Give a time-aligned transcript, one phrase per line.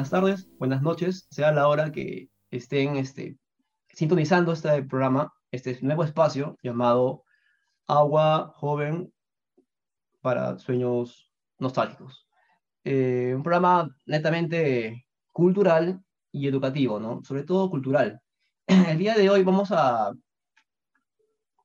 [0.00, 3.36] Buenas tardes, buenas noches, sea la hora que estén este,
[3.92, 7.24] sintonizando este programa, este nuevo espacio llamado
[7.86, 9.12] Agua Joven
[10.22, 12.26] para Sueños Nostálgicos.
[12.82, 16.02] Eh, un programa netamente cultural
[16.32, 17.22] y educativo, ¿no?
[17.22, 18.22] Sobre todo cultural.
[18.66, 20.14] El día de hoy vamos a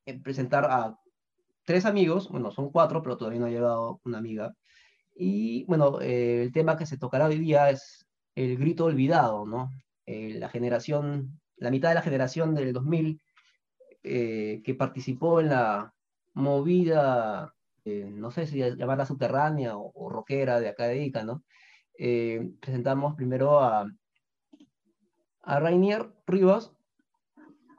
[0.05, 0.99] eh, presentar a
[1.63, 4.53] tres amigos, bueno, son cuatro, pero todavía no ha llegado una amiga.
[5.15, 8.04] Y bueno, eh, el tema que se tocará hoy día es
[8.35, 9.71] el grito olvidado, ¿no?
[10.07, 13.19] la generación, la mitad de la generación del 2000
[14.03, 15.91] que participó en la
[16.33, 17.55] movida
[17.87, 21.43] eh, no sé si llamarla subterránea o, rockera de acá de Ica, ¿no?
[21.99, 23.87] Eh, presentamos primero a,
[25.43, 26.71] a Rainier Rivas.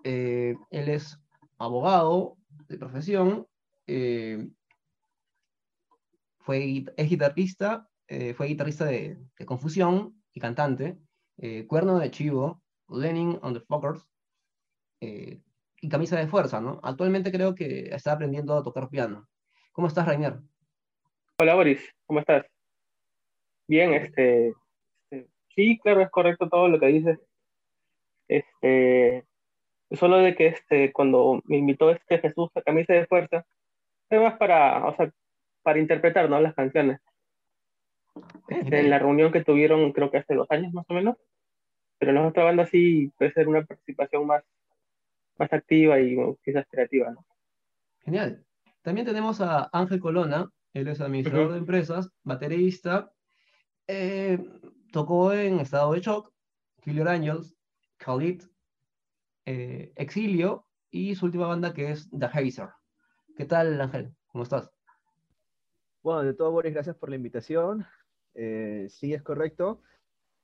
[0.04, 1.18] Eh, él es
[1.58, 2.36] abogado
[2.68, 3.48] de profesión,
[6.38, 7.88] fue, es guitarrista,
[8.36, 10.98] fue guitarrista de, Confusión y cantante,
[11.66, 14.06] Cuerno de Chivo, Lenin on the Fuckers,
[15.00, 16.78] y Camisa de Fuerza, ¿no?
[16.82, 19.26] Actualmente creo que está aprendiendo a tocar piano.
[19.72, 20.36] ¿Cómo estás, Rainer?
[21.38, 22.44] Hola, Boris, ¿cómo estás?
[23.66, 24.52] Bien, este,
[25.10, 27.18] este, sí, claro, es correcto todo lo que dices.
[28.28, 29.24] Este,
[29.92, 33.46] solo de que este, cuando me invitó este Jesús a camisa de fuerza,
[34.10, 35.10] fue más para, o sea,
[35.62, 36.38] para interpretar, ¿no?
[36.40, 37.00] Las canciones.
[38.64, 41.16] En la reunión que tuvieron, creo que hace dos años más o menos,
[41.98, 44.44] pero en la otra banda sí puede ser una participación más,
[45.38, 47.24] más activa y quizás creativa, ¿no?
[48.00, 48.44] Genial.
[48.82, 53.10] También tenemos a Ángel Colona, él es administrador de empresas, baterista,
[53.88, 54.38] eh,
[54.92, 56.32] tocó en Estado de Shock,
[56.82, 57.54] Killer Angels,
[57.98, 58.42] Khalid,
[59.44, 62.68] eh, Exilio y su última banda que es The Hazer.
[63.36, 64.14] ¿Qué tal, Ángel?
[64.28, 64.70] ¿Cómo estás?
[66.02, 67.84] Bueno, de todo, Boris, gracias por la invitación.
[68.36, 69.80] Eh, sí, es correcto.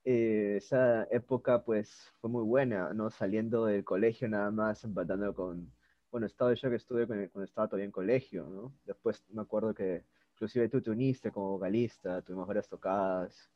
[0.04, 3.10] esa época, pues, fue muy buena, ¿no?
[3.10, 5.72] Saliendo del colegio nada más, empatando con,
[6.10, 8.74] bueno, estado de shock estuve cuando estaba todavía en colegio, ¿no?
[8.84, 10.04] Después me acuerdo que
[10.34, 13.50] inclusive tú te uniste como vocalista, tuvimos varias tocadas,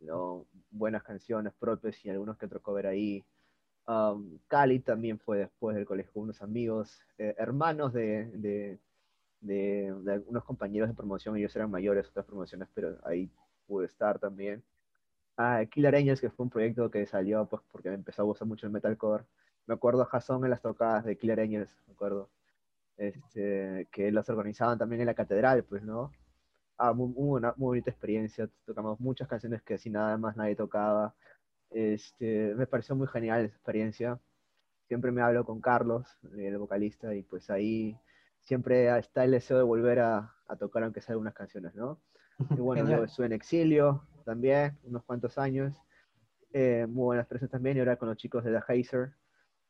[0.00, 0.46] ¿no?
[0.70, 3.24] buenas canciones propias y algunos que otro cover ahí.
[4.48, 8.78] Cali también fue después del colegio unos amigos, eh, hermanos de, de,
[9.40, 13.30] de, compañeros de promoción, ellos eran mayores, otras promociones, pero ahí
[13.68, 14.64] pude estar también.
[15.36, 18.48] Ah, Killer Angels, que fue un proyecto que salió pues, porque me empezó a gustar
[18.48, 19.24] mucho el metalcore
[19.68, 22.30] me acuerdo a Jason en las tocadas de Killer Angels, me acuerdo,
[22.96, 26.12] este, que las organizaban también en la catedral, pues, ¿no?
[26.78, 31.14] Ah, muy, una muy bonita experiencia, tocamos muchas canciones que así nada más nadie tocaba,
[31.70, 34.20] este, me pareció muy genial esa experiencia,
[34.88, 36.06] siempre me hablo con Carlos,
[36.36, 37.98] el vocalista, y pues ahí
[38.40, 42.00] siempre está el deseo de volver a, a tocar aunque sea algunas canciones, ¿no?
[42.58, 45.74] Y bueno, yo estuve en exilio también, unos cuantos años,
[46.52, 49.12] eh, muy buenas experiencias también, y ahora con los chicos de The Hazer,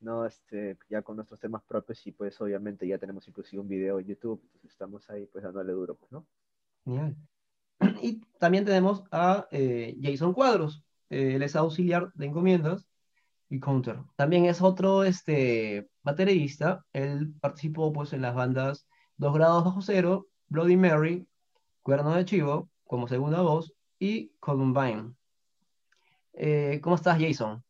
[0.01, 0.27] ¿no?
[0.27, 4.07] Este, ya con nuestros temas propios y pues obviamente ya tenemos inclusive un video en
[4.07, 6.27] YouTube, entonces estamos ahí pues dándole duro, pues, ¿no?
[6.85, 7.17] Genial.
[8.03, 12.89] Y también tenemos a eh, Jason Cuadros, eh, él es auxiliar de encomiendas
[13.49, 13.99] y counter.
[14.17, 20.29] También es otro este, baterista, él participó pues en las bandas Dos grados bajo cero,
[20.47, 21.27] Bloody Mary,
[21.89, 25.15] Cuerno de Chivo, como segunda voz, y Columbine.
[26.35, 27.65] Eh, ¿Cómo estás, Jason?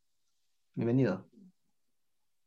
[0.75, 1.25] Bienvenido.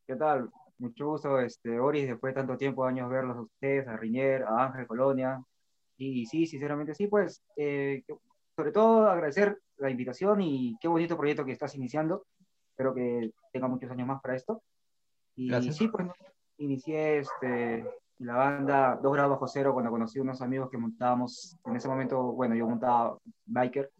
[0.05, 0.49] ¿Qué tal?
[0.79, 4.65] Mucho gusto, este, Boris, después de tanto tiempo, años verlos a ustedes, a Riñer, a
[4.65, 5.41] Ángel Colonia.
[5.95, 8.03] Y sí, sinceramente sí, pues, eh,
[8.53, 12.25] sobre todo agradecer la invitación y qué bonito proyecto que estás iniciando.
[12.71, 14.61] Espero que tenga muchos años más para esto.
[15.37, 16.09] Y sí, pues,
[16.57, 17.85] inicié este,
[18.21, 21.87] la banda Dos grados bajo cero cuando conocí a unos amigos que montábamos, en ese
[21.87, 23.91] momento, bueno, yo montaba biker,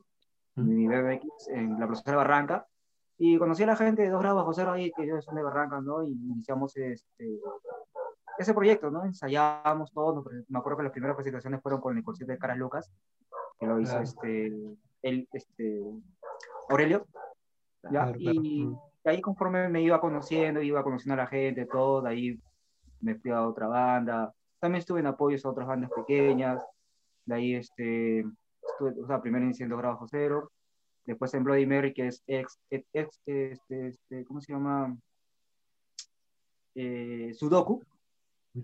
[0.55, 2.67] mi BBX, en la profesora Barranca,
[3.17, 5.43] y conocí a la gente de Dos Grados Bajo Cero ahí, que ellos son de
[5.43, 6.03] Barrancas, ¿no?
[6.03, 7.39] Y iniciamos este,
[8.37, 9.05] ese proyecto, ¿no?
[9.05, 10.23] Ensayamos todo.
[10.49, 12.91] Me acuerdo que las primeras presentaciones fueron con el concierto de Caras Lucas,
[13.59, 14.47] que lo hizo este,
[15.01, 15.83] el, este,
[16.69, 17.07] Aurelio.
[17.89, 18.13] ¿ya?
[18.17, 18.69] y
[19.03, 22.39] ahí conforme me iba conociendo, iba conociendo a la gente, todo, de ahí
[23.01, 24.33] me fui a otra banda.
[24.59, 26.63] También estuve en apoyos a otras bandas pequeñas.
[27.25, 28.19] De ahí, este,
[28.61, 30.51] estuve, o sea, primero iniciando Dos Grados Bajo Cero
[31.05, 34.95] después en Bloody Mary, que es ex, ex este, este, ¿cómo se llama?
[36.75, 37.83] Eh, Sudoku,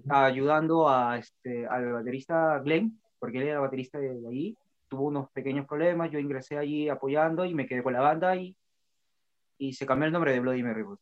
[0.10, 4.58] ayudando a, este, al baterista Glenn, porque él era baterista de, ahí,
[4.88, 8.56] tuvo unos pequeños problemas, yo ingresé allí apoyando y me quedé con la banda y,
[9.58, 10.84] y se cambió el nombre de Bloody Mary.
[10.84, 11.00] Pues.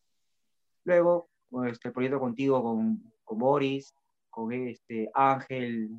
[0.85, 1.29] Luego,
[1.67, 3.93] este, el proyecto contigo, con, con Boris,
[4.29, 5.89] con este, Ángel,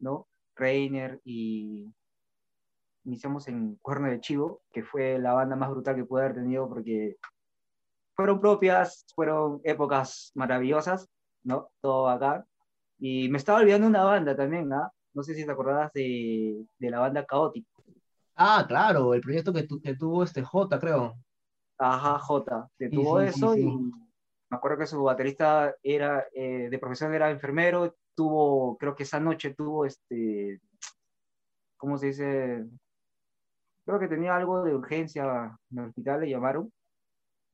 [0.00, 0.26] ¿no?
[0.56, 1.86] Reiner y
[3.04, 6.68] iniciamos en Cuerno de Chivo, que fue la banda más brutal que pude haber tenido
[6.68, 7.16] porque
[8.14, 11.08] fueron propias, fueron épocas maravillosas,
[11.42, 11.70] ¿no?
[11.80, 12.44] Todo acá.
[12.98, 14.90] Y me estaba olvidando una banda también, ¿ah?
[15.14, 17.66] No sé si te acordabas de, de la banda Chaotic.
[18.36, 21.14] Ah, claro, el proyecto que, tu, que tuvo este J, creo.
[21.78, 22.68] Ajá, J.
[22.78, 23.90] Que tuvo eso y
[24.50, 29.20] me acuerdo que su baterista era, eh, de profesión era enfermero, tuvo, creo que esa
[29.20, 30.60] noche tuvo este,
[31.76, 32.66] ¿cómo se dice?
[33.84, 36.72] Creo que tenía algo de urgencia en el hospital, le llamaron,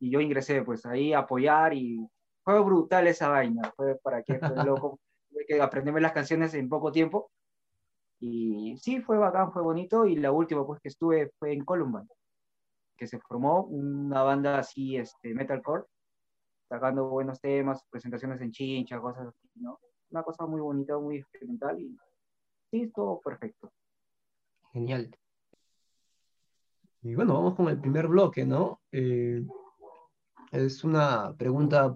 [0.00, 1.98] y yo ingresé pues ahí a apoyar y
[2.42, 4.98] fue brutal esa vaina, fue para que fue loco,
[5.46, 7.30] que aprenderme las canciones en poco tiempo,
[8.18, 12.08] y sí, fue bacán, fue bonito, y la última pues que estuve fue en Columbine,
[12.96, 15.84] que se formó una banda así, este, metalcore,
[16.68, 19.78] sacando buenos temas, presentaciones en chincha, cosas así, ¿no?
[20.10, 21.96] Una cosa muy bonita, muy experimental y
[22.70, 23.72] sí, todo perfecto.
[24.72, 25.10] Genial.
[27.02, 28.80] Y bueno, vamos con el primer bloque, ¿no?
[28.90, 29.44] Eh,
[30.52, 31.94] es una pregunta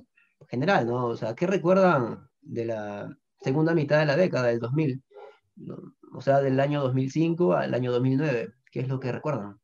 [0.49, 1.07] general, ¿no?
[1.07, 5.03] O sea, ¿qué recuerdan de la segunda mitad de la década del 2000?
[6.13, 8.55] O sea, del año 2005 al año 2009.
[8.71, 9.59] ¿Qué es lo que recuerdan?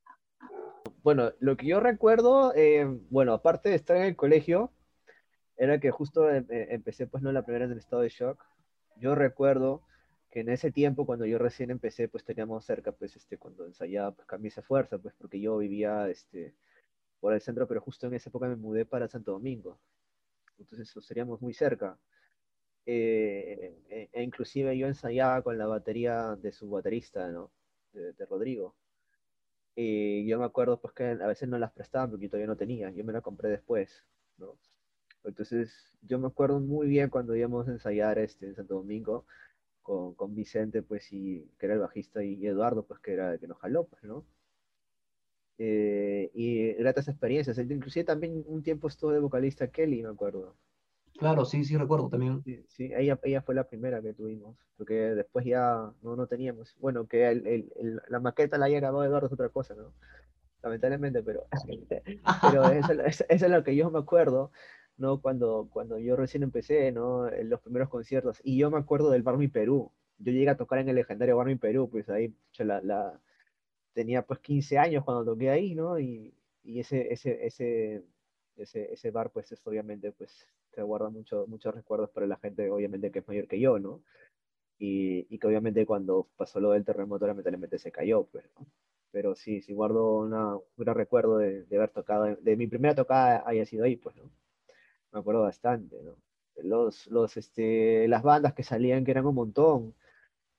[1.03, 4.73] Bueno, lo que yo recuerdo, eh, bueno, aparte de estar en el colegio,
[5.57, 8.45] era que justo em, eh, empecé, pues, no la primera en el estado de shock.
[8.97, 9.83] Yo recuerdo
[10.31, 14.13] que en ese tiempo, cuando yo recién empecé, pues teníamos cerca, pues, este, cuando ensayaba,
[14.13, 16.55] pues, Camisa Fuerza, pues, porque yo vivía, este,
[17.21, 19.79] por el centro, pero justo en esa época me mudé para Santo Domingo.
[20.59, 21.99] Entonces, seríamos muy cerca.
[22.87, 27.51] Eh, e, e, inclusive yo ensayaba con la batería de su baterista, ¿no?
[27.93, 28.75] De, de Rodrigo.
[29.75, 32.57] Y yo me acuerdo, pues, que a veces no las prestaban porque yo todavía no
[32.57, 32.91] tenía.
[32.91, 34.05] Yo me la compré después,
[34.39, 34.57] ¿no?
[35.27, 39.27] Entonces, yo me acuerdo muy bien cuando íbamos a ensayar este, en Santo Domingo
[39.83, 43.41] con, con Vicente, pues, y, que era el bajista, y Eduardo, pues, que era el
[43.41, 44.25] que nos jaló, pues, ¿no?
[45.59, 47.59] Eh, y gratas experiencias.
[47.59, 50.57] Inclusive también un tiempo estuvo de vocalista Kelly, me acuerdo.
[51.19, 52.43] Claro, sí, sí, recuerdo también.
[52.69, 56.77] Sí, ella, ella fue la primera que tuvimos, porque después ya no, no teníamos.
[56.79, 59.93] Bueno, que el, el, la maqueta la haya grabado Eduardo es otra cosa, ¿no?
[60.63, 61.47] Lamentablemente, pero,
[62.43, 64.51] pero eso, eso, es lo que yo me acuerdo.
[64.99, 65.21] ¿No?
[65.21, 67.29] Cuando, cuando yo recién empecé, ¿no?
[67.29, 68.41] En los primeros conciertos.
[68.45, 69.93] Y yo me acuerdo del Barmi Perú.
[70.19, 73.21] Yo llegué a tocar en el legendario Barmi Perú, pues ahí la, la,
[73.97, 75.99] tenía pues 15 años cuando toqué ahí, ¿no?
[75.99, 76.35] Y,
[76.65, 78.05] y ese, ese, ese,
[78.57, 82.71] ese, ese, bar, pues es, obviamente, pues te guarda mucho, muchos recuerdos para la gente,
[82.71, 84.03] obviamente, que es mayor que yo, ¿no?
[84.79, 88.67] Y, y que obviamente cuando pasó lo del terremoto, lamentablemente se cayó, pues, ¿no?
[89.13, 92.95] Pero sí, sí guardo una, un gran recuerdo de, de haber tocado, de mi primera
[92.95, 94.31] tocada haya sido ahí, pues, ¿no?
[95.17, 96.15] Me acuerdo bastante, ¿no?
[96.63, 99.95] Los, los, este, las bandas que salían, que eran un montón,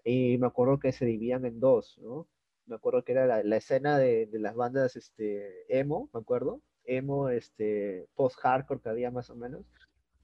[0.03, 2.27] y me acuerdo que se dividían en dos, ¿no?
[2.65, 6.61] Me acuerdo que era la, la escena de, de, las bandas este, emo, me acuerdo,
[6.85, 9.63] emo, este, post-hardcore que había más o menos.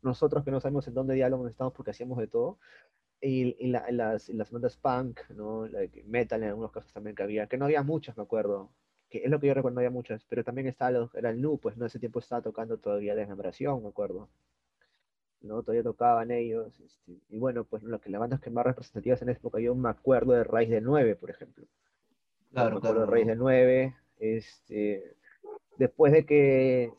[0.02, 2.58] Nosotros que no sabemos en dónde diálogo estamos porque hacíamos de todo.
[3.22, 5.68] Y, y, la, las, las, bandas punk, ¿no?
[6.06, 8.72] metal en algunos casos también que había, que no había muchas, me acuerdo,
[9.14, 11.78] que es lo que yo recuerdo, había muchas, pero también estaba era el Nu, pues
[11.78, 14.28] no ese tiempo estaba tocando todavía Desmembración, me acuerdo.
[15.42, 15.62] ¿no?
[15.62, 16.74] Todavía tocaban ellos.
[16.80, 19.76] Este, y bueno, pues lo que las bandas que más representativas en esa época, yo
[19.76, 21.64] me acuerdo de Raíz de 9, por ejemplo.
[22.54, 23.00] Claro, me acuerdo claro.
[23.02, 23.96] de Raíz de 9.
[24.18, 25.16] Este,
[25.78, 26.92] después de que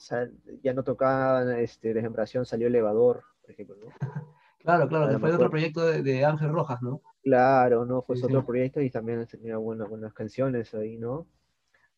[0.62, 3.76] ya no tocaban este, Desmembración, salió Elevador, por ejemplo.
[3.76, 3.88] ¿no?
[4.60, 7.02] Claro, claro, que fue otro proyecto de, de, Ángel Rojas, ¿no?
[7.22, 8.00] Claro, ¿no?
[8.00, 8.46] Fue sí, otro sí.
[8.46, 11.26] proyecto y también tenía buenas, buenas canciones ahí, ¿no?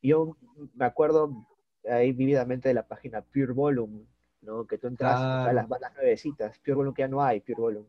[0.02, 0.36] Yo
[0.74, 1.46] me acuerdo
[1.88, 4.06] ahí vividamente de la página Pure Volume,
[4.42, 4.66] ¿no?
[4.66, 7.88] Que tú entras a las bandas nuevecitas, Pure Volume que ya no hay, Pure Volume,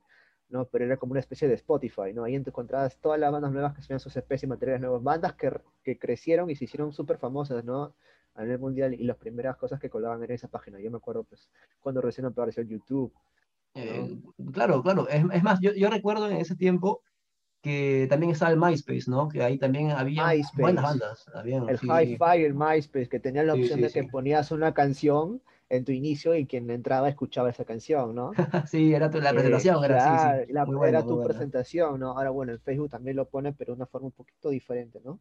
[0.49, 0.65] ¿no?
[0.65, 2.23] Pero era como una especie de Spotify, ¿no?
[2.23, 5.51] Ahí encontrabas todas las bandas nuevas que subían sus especies de materiales nuevos, bandas que,
[5.83, 7.93] que crecieron y se hicieron súper famosas, ¿no?
[8.35, 10.79] A nivel mundial y las primeras cosas que colgaban en esa página.
[10.79, 11.49] Yo me acuerdo, pues,
[11.79, 13.11] cuando recién apareció YouTube.
[13.73, 13.81] ¿no?
[13.81, 14.19] Eh,
[14.53, 15.07] claro, claro.
[15.09, 17.01] Es, es más, yo, yo recuerdo en ese tiempo
[17.61, 19.27] que también estaba el MySpace, ¿no?
[19.29, 20.61] Que ahí también había MySpace.
[20.61, 21.25] buenas bandas.
[21.33, 21.87] Habían, el sí.
[21.87, 25.83] Hi-Fi, el MySpace, que tenía la opción sí, sí, de que ponías una canción en
[25.83, 28.31] tu inicio y quien entraba escuchaba esa canción, ¿no?
[28.67, 32.11] sí, era tu, la presentación, eh, era, la, bueno, era tu presentación, ¿no?
[32.11, 35.19] Ahora, bueno, en Facebook también lo pone, pero de una forma un poquito diferente, ¿no?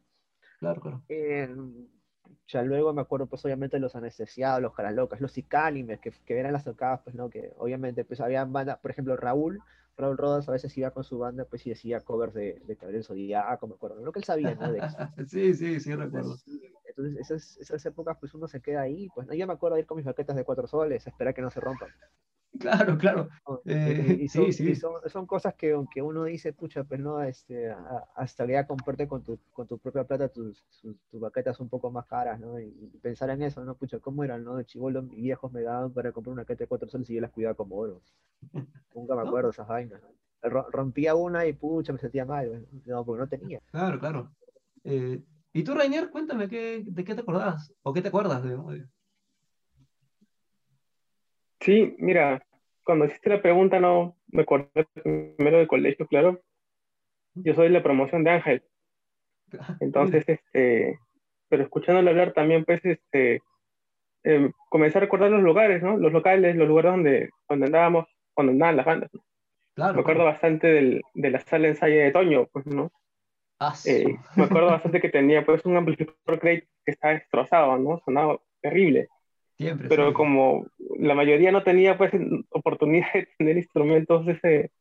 [0.59, 1.03] Claro, claro.
[1.09, 1.53] Eh,
[2.47, 6.53] ya luego me acuerdo, pues, obviamente, los anestesiados, los caralocas, los icánimes, que, que eran
[6.53, 7.29] las tocadas, pues, ¿no?
[7.29, 9.61] Que obviamente, pues, había bandas, por ejemplo, Raúl,
[9.97, 13.03] Raúl Rodas a veces iba con su banda, pues y decía covers de, de Gabriel
[13.03, 14.71] Zodíaco, me acuerdo, lo que él sabía, ¿no?
[14.71, 14.81] De
[15.27, 16.37] sí, sí, sí, recuerdo.
[16.85, 19.87] Entonces, esas, esas épocas, pues uno se queda ahí, pues yo me acuerdo de ir
[19.87, 21.89] con mis baquetas de cuatro soles, esperar que no se rompan.
[22.59, 23.29] Claro, claro.
[23.65, 24.75] Eh, y, son, sí, sí.
[24.75, 27.73] son, cosas que aunque uno dice, pucha, pues no, este,
[28.15, 32.05] hasta ya comprarte con tu, con tu propia plata tus, tus, baquetas un poco más
[32.07, 32.59] caras, ¿no?
[32.59, 33.75] Y, pensar en eso, ¿no?
[33.75, 34.55] Pucha, ¿cómo eran, no?
[34.55, 37.21] De chivolo, mis viejos me daban para comprar una baqueta de cuatro soles y yo
[37.21, 38.01] las cuidaba como oro.
[38.95, 40.01] Nunca me acuerdo esas vainas.
[40.41, 43.59] Rompía una y pucha, me sentía mal, no, porque no tenía.
[43.71, 44.31] Claro, claro.
[44.83, 45.21] Eh,
[45.53, 47.73] y tú, Rainier, cuéntame, ¿qué, ¿de qué te acordás?
[47.81, 48.43] ¿O qué te acuerdas?
[48.43, 48.85] De,
[51.59, 52.43] Sí, mira,
[52.83, 56.41] cuando hiciste la pregunta no me acordé primero del colegio, claro.
[57.35, 58.63] Yo soy la promoción de Ángel.
[59.79, 60.99] Entonces, este,
[61.49, 63.41] pero escuchándole hablar también, pues, este,
[64.23, 65.97] eh, comencé a recordar los lugares, ¿no?
[65.97, 69.11] Los locales, los lugares donde, donde andábamos, cuando andaban las bandas.
[69.75, 72.91] Claro, me acuerdo bastante del, de la sala de ensayo de Toño, pues, ¿no?
[73.59, 77.99] Ah, eh, me acuerdo bastante que tenía, pues, un amplificador crate que estaba destrozado, ¿no?
[78.03, 79.07] Sonaba terrible.
[79.57, 80.67] Pero como
[80.99, 82.11] la mayoría no tenía pues
[82.51, 84.71] oportunidad de tener instrumentos ese,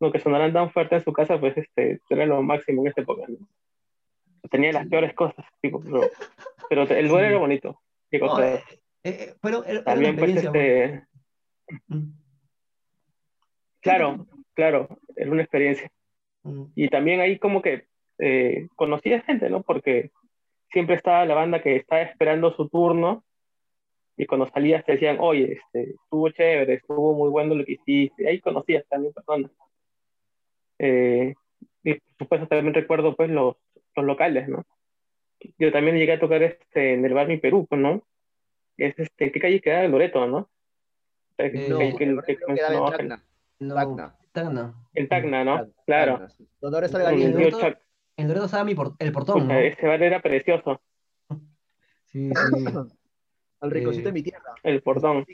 [0.00, 3.02] lo que sonaran tan fuerte en su casa, pues este, era lo máximo en esta
[3.02, 3.24] época.
[4.50, 6.10] Tenía las peores cosas, tipo, pero,
[6.68, 7.80] pero el duelo era bonito.
[8.10, 8.62] Eh,
[9.04, 11.06] eh, pero también pues este...
[11.86, 12.10] Mm.
[13.80, 15.90] Claro, claro, era una experiencia.
[16.42, 16.64] Mm.
[16.74, 17.86] Y también ahí como que
[18.18, 19.62] eh, conocía gente, ¿no?
[19.62, 20.10] Porque
[20.70, 23.24] siempre estaba la banda que estaba esperando su turno
[24.16, 28.28] y cuando salías te decían, oye, este, estuvo chévere, estuvo muy bueno lo que hiciste,
[28.28, 29.50] ahí conocías también personas.
[30.78, 31.34] Eh,
[31.84, 33.56] y por supuesto también recuerdo pues los,
[33.96, 34.64] los locales, ¿no?
[35.58, 38.02] Yo también llegué a tocar este, en el bar Mi Perú, pues, ¿no?
[38.76, 39.86] Es este, ¿qué calle queda?
[39.88, 40.48] Loreto, ¿no?
[41.38, 43.24] No, que, en Tacna.
[43.58, 44.16] No, Tacna.
[44.32, 44.74] Tacna.
[44.94, 45.68] En Tacna, ¿no?
[45.86, 46.26] claro.
[46.60, 47.58] ¿Dónde está el En Loreto,
[48.16, 49.54] en Loreto estaba mi el portón, ¿no?
[49.58, 50.80] Ese bar era precioso.
[52.06, 52.34] Sí, sí.
[53.62, 54.54] Al ricocito de mi tierra.
[54.62, 55.24] El portón.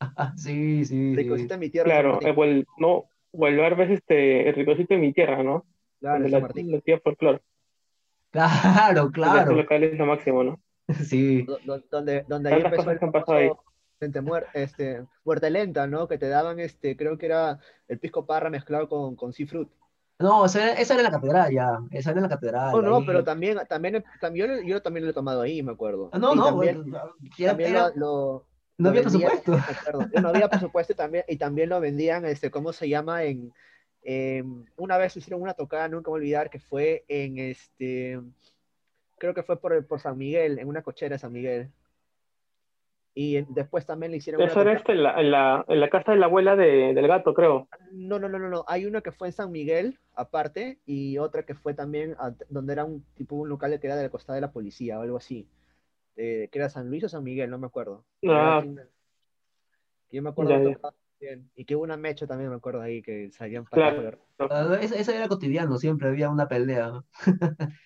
[0.36, 1.14] sí, sí.
[1.14, 1.86] Ricocito de mi tierra.
[1.86, 5.64] Claro, el, eh, no, o el bar ves este, el ricocito de mi tierra, ¿no?
[6.00, 6.72] Claro, la, Martín.
[6.72, 7.40] La tía folclor.
[8.30, 9.52] Claro, claro.
[9.52, 10.60] El local es lo máximo, ¿no?
[11.04, 11.46] Sí.
[11.90, 13.50] donde, donde ahí empezó el pasado ahí.
[13.98, 16.06] Gente muerta, este, muerte lenta, ¿no?
[16.06, 19.68] Que te daban, este, creo que era el pisco parra mezclado con, con seafood.
[20.18, 22.72] No, esa, esa era la catedral ya, esa era la catedral.
[22.72, 26.08] No, no, pero también, también, también yo, también lo he tomado ahí, me acuerdo.
[26.12, 26.90] Ah, no, no, también,
[27.38, 28.46] también lo,
[28.78, 29.52] no había presupuesto.
[30.22, 33.24] no había presupuesto y también, y también lo vendían, este, ¿cómo se llama?
[33.24, 33.52] En,
[34.76, 38.20] una vez hicieron una tocada, nunca voy a olvidar, que fue en este,
[39.18, 41.70] creo que fue por, por San Miguel, en una cochera de San Miguel.
[43.18, 44.42] Y después también le hicieron.
[44.42, 47.08] Eso era este, en, la, en, la, en, la, casa de la abuela de, del
[47.08, 47.66] gato, creo.
[47.90, 48.66] No, no, no, no, no.
[48.68, 52.14] Hay una que fue en San Miguel, aparte, y otra que fue también
[52.50, 55.02] donde era un tipo un local que era de la costada de la policía o
[55.02, 55.48] algo así.
[56.14, 58.04] que era San Luis o San Miguel, no me acuerdo.
[58.28, 58.62] Ah.
[60.10, 60.76] yo me acuerdo.
[61.54, 64.18] Y que hubo una mecha también, me acuerdo ahí, que salían para claro.
[64.40, 67.02] Ah, eso, era cotidiano, siempre había una pelea.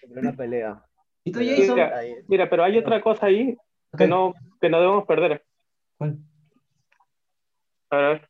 [0.09, 0.85] una pelea.
[1.23, 1.77] ¿Y tú, Jason?
[1.77, 3.57] Mira, mira, pero hay otra cosa ahí
[3.97, 5.45] que, no, que no debemos perder.
[7.91, 8.29] A ver.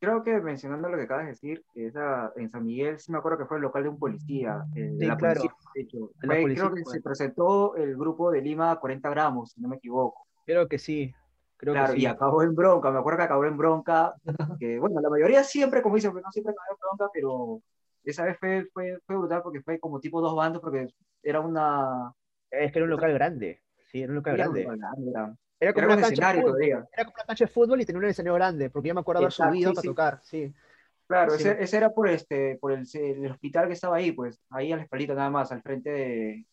[0.00, 3.38] Creo que mencionando lo que acabas de decir, esa, en San Miguel sí me acuerdo
[3.38, 4.64] que fue el local de un policía.
[4.72, 6.10] de la policía, de hecho.
[6.18, 10.26] creo que se presentó el grupo de Lima 40 gramos, si no me equivoco.
[10.44, 11.14] Creo que sí.
[11.56, 12.02] Creo claro, que sí.
[12.02, 14.14] y acabó en bronca, me acuerdo que acabó en bronca,
[14.58, 17.60] que bueno, la mayoría siempre, como dicen, no siempre acabó en bronca, pero
[18.02, 20.88] esa vez fue, fue, fue brutal porque fue como tipo dos bandos, porque
[21.22, 22.12] era una,
[22.50, 23.62] es que era un local grande.
[23.92, 24.62] Sí, era un local grande.
[25.60, 26.62] Era, como, una cancha de fútbol.
[26.62, 29.20] era como una cancha de fútbol y tenía un escenario grande, porque yo me acuerdo
[29.20, 30.52] haber subido para tocar, sí.
[31.06, 34.72] Claro, ese, ese, era por, este, por el, el, hospital que estaba ahí, pues, ahí
[34.72, 36.46] al espaldito nada más, al frente de,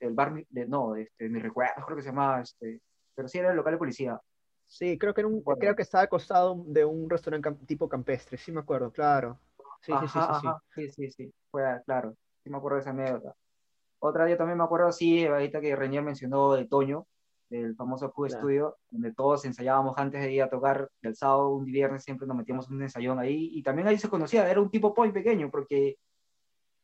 [0.00, 2.80] del, bar, de, no, este, mi recuerdo, creo que se llamaba, este,
[3.14, 4.20] pero sí era el local de policía.
[4.66, 8.50] Sí, creo que, era un, creo que estaba acostado de un restaurante tipo campestre, sí
[8.50, 9.38] me acuerdo, claro.
[9.82, 13.36] Sí, sí, sí, sí, sí, sí, sí, fue, claro, sí me acuerdo de esa anécdota.
[14.04, 17.06] Otra día también me acuerdo, sí, ahorita que Renier mencionó de Toño,
[17.48, 21.64] del famoso Q Studio, donde todos ensayábamos antes de ir a tocar el sábado, un
[21.64, 24.92] viernes, siempre nos metíamos un ensayón ahí, y también ahí se conocía, era un tipo
[24.92, 25.98] point pequeño, porque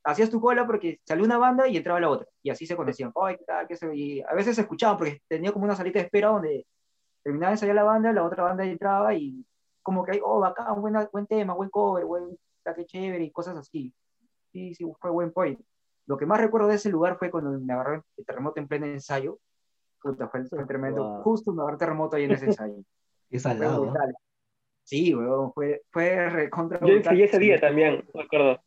[0.04, 3.12] hacías tu cola porque salió una banda y entraba la otra, y así se conocían,
[3.20, 3.66] ay, ¿qué tal?
[3.66, 3.96] ¿Qué se?
[3.96, 6.66] Y a veces se escuchaban, porque tenía como una salita de espera donde
[7.24, 9.44] terminaba de ensayar la banda, la otra banda entraba y
[9.82, 12.38] como que, oh, bacán, buen, buen tema, buen cover, buen,
[12.76, 13.92] qué chévere, y cosas así.
[14.52, 15.58] Sí, sí, fue buen point.
[16.08, 18.86] Lo que más recuerdo de ese lugar fue cuando me agarró el terremoto en pleno
[18.86, 19.38] ensayo.
[20.02, 21.20] Puta, fue, tremendo.
[21.22, 22.76] Justo me agarró el terremoto ahí en ese ensayo.
[23.30, 23.92] es al lado.
[24.84, 26.80] Sí, weón, fue, fue recontra.
[26.80, 28.58] Yo ensayé ese día también, me acuerdo.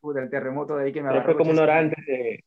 [0.00, 1.24] Puta, el terremoto de ahí que me agarró.
[1.24, 2.44] Fue como una hora antes de.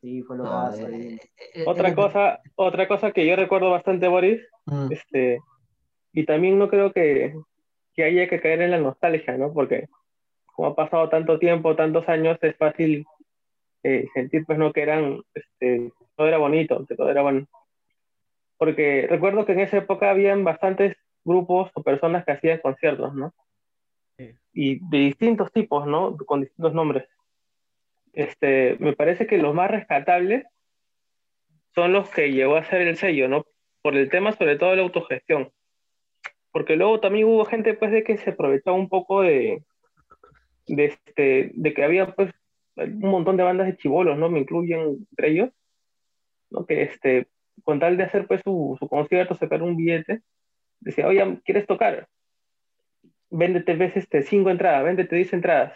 [0.00, 1.20] Sí, fue lo No, que eh,
[1.54, 5.40] eh, Otra eh, cosa, otra cosa que yo recuerdo bastante, Boris, mm, este,
[6.12, 7.34] y también no creo que,
[7.92, 9.52] que haya que caer en la nostalgia, ¿no?
[9.52, 9.88] Porque
[10.52, 13.06] como ha pasado tanto tiempo, tantos años, es fácil
[13.82, 14.72] eh, sentir, pues, ¿no?
[14.72, 17.46] Que eran, este, todo era bonito, que todo era bueno.
[18.58, 23.34] Porque recuerdo que en esa época habían bastantes grupos o personas que hacían conciertos, ¿no?
[24.16, 24.34] Sí.
[24.52, 26.16] Y de distintos tipos, ¿no?
[26.16, 27.08] Con distintos nombres.
[28.12, 30.44] Este, me parece que los más rescatables
[31.74, 33.46] son los que llegó a ser el sello, ¿no?
[33.80, 35.50] Por el tema sobre todo de la autogestión.
[36.52, 39.64] Porque luego también hubo gente pues de que se aprovechaba un poco de,
[40.66, 42.32] de, este, de que había pues
[42.76, 44.30] un montón de bandas de chivolos, ¿no?
[44.30, 45.50] Me incluyen entre ellos,
[46.50, 46.64] ¿no?
[46.66, 47.28] Que este,
[47.64, 50.22] con tal de hacer pues su, su concierto, sacar un billete,
[50.80, 52.08] decía, oye, ¿quieres tocar?
[53.30, 55.74] Véndete, ves, este, cinco entradas, véndete diez entradas.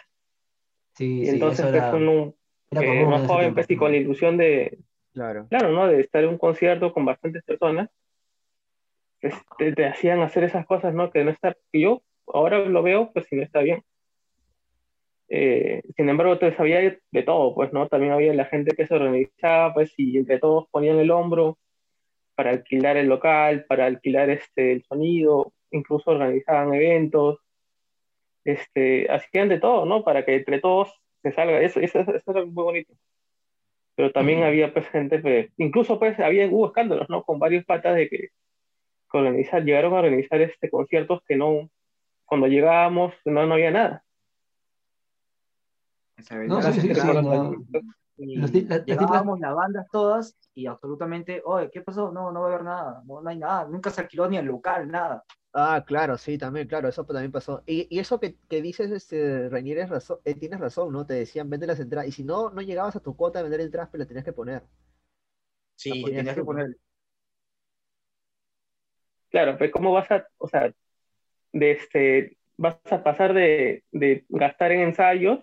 [0.93, 2.35] sí, Y sí, entonces eso pues era, uno,
[2.71, 3.55] era eh, más joven tiempo.
[3.55, 4.79] pues y con la ilusión de,
[5.13, 5.47] Claro.
[5.49, 5.87] claro, ¿no?
[5.87, 7.89] De estar en un concierto con bastantes personas,
[9.21, 11.11] este, te hacían hacer esas cosas, ¿no?
[11.11, 13.83] Que no está, yo ahora lo veo, pues si no está bien.
[15.29, 16.79] Eh, sin embargo, te había
[17.11, 17.87] de todo, pues, ¿no?
[17.87, 21.57] También había la gente que se organizaba, pues, y entre todos ponían el hombro
[22.35, 27.39] para alquilar el local, para alquilar este, el sonido, incluso organizaban eventos,
[28.45, 30.03] este, hacían de todo, ¿no?
[30.03, 30.89] Para que entre todos
[31.23, 32.93] se salga, eso, eso, eso era muy bonito.
[33.95, 37.23] Pero también había, pues, gente, pues, incluso, pues, había, hubo escándalos, ¿no?
[37.23, 38.17] Con varios patas de que,
[39.11, 41.69] que organizar, llegaron a organizar este, conciertos que no,
[42.25, 44.03] cuando llegábamos, no, no había nada.
[46.47, 47.55] No, sí, las sí, sí, no.
[48.17, 52.11] y Los ti- la- las llegábamos las bandas todas y absolutamente, oye, ¿qué pasó?
[52.11, 54.45] No, no va a haber nada, no, no hay nada, nunca se alquiló ni el
[54.45, 55.23] local, nada.
[55.53, 57.63] Ah, claro, sí, también, claro, eso también pasó.
[57.65, 61.05] Y, y eso que, que dices, este, Reinier, es razón, eh, tienes razón, ¿no?
[61.05, 62.07] Te decían, vende las entradas.
[62.07, 64.33] Y si no, no llegabas a tu cuota de vender entradas, pero la tenías que
[64.33, 64.63] poner.
[65.75, 66.77] Sí, La ponías tenías que poner.
[69.29, 70.71] Claro, pues, ¿cómo vas a, o sea,
[71.53, 75.39] de este, vas a pasar de, de gastar en ensayos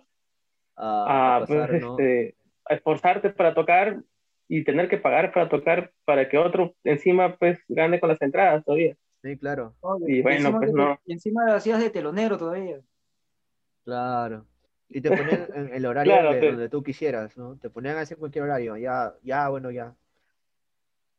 [0.75, 2.35] A, a, a pues, este,
[2.65, 4.01] a esforzarte para tocar
[4.47, 8.63] y tener que pagar para tocar para que otro encima, pues, gane con las entradas
[8.65, 8.95] todavía?
[9.21, 9.73] Sí, claro,
[10.05, 10.99] Y bueno, encima pues, que- no.
[11.05, 12.79] y encima hacías de telonero todavía.
[13.83, 14.45] claro.
[14.87, 17.57] Y te ponían en el horario Claro, donde, tú quisieras, ¿no?
[17.57, 18.77] Te ponían así en cualquier horario.
[18.77, 19.95] Ya, ya, bueno, ya.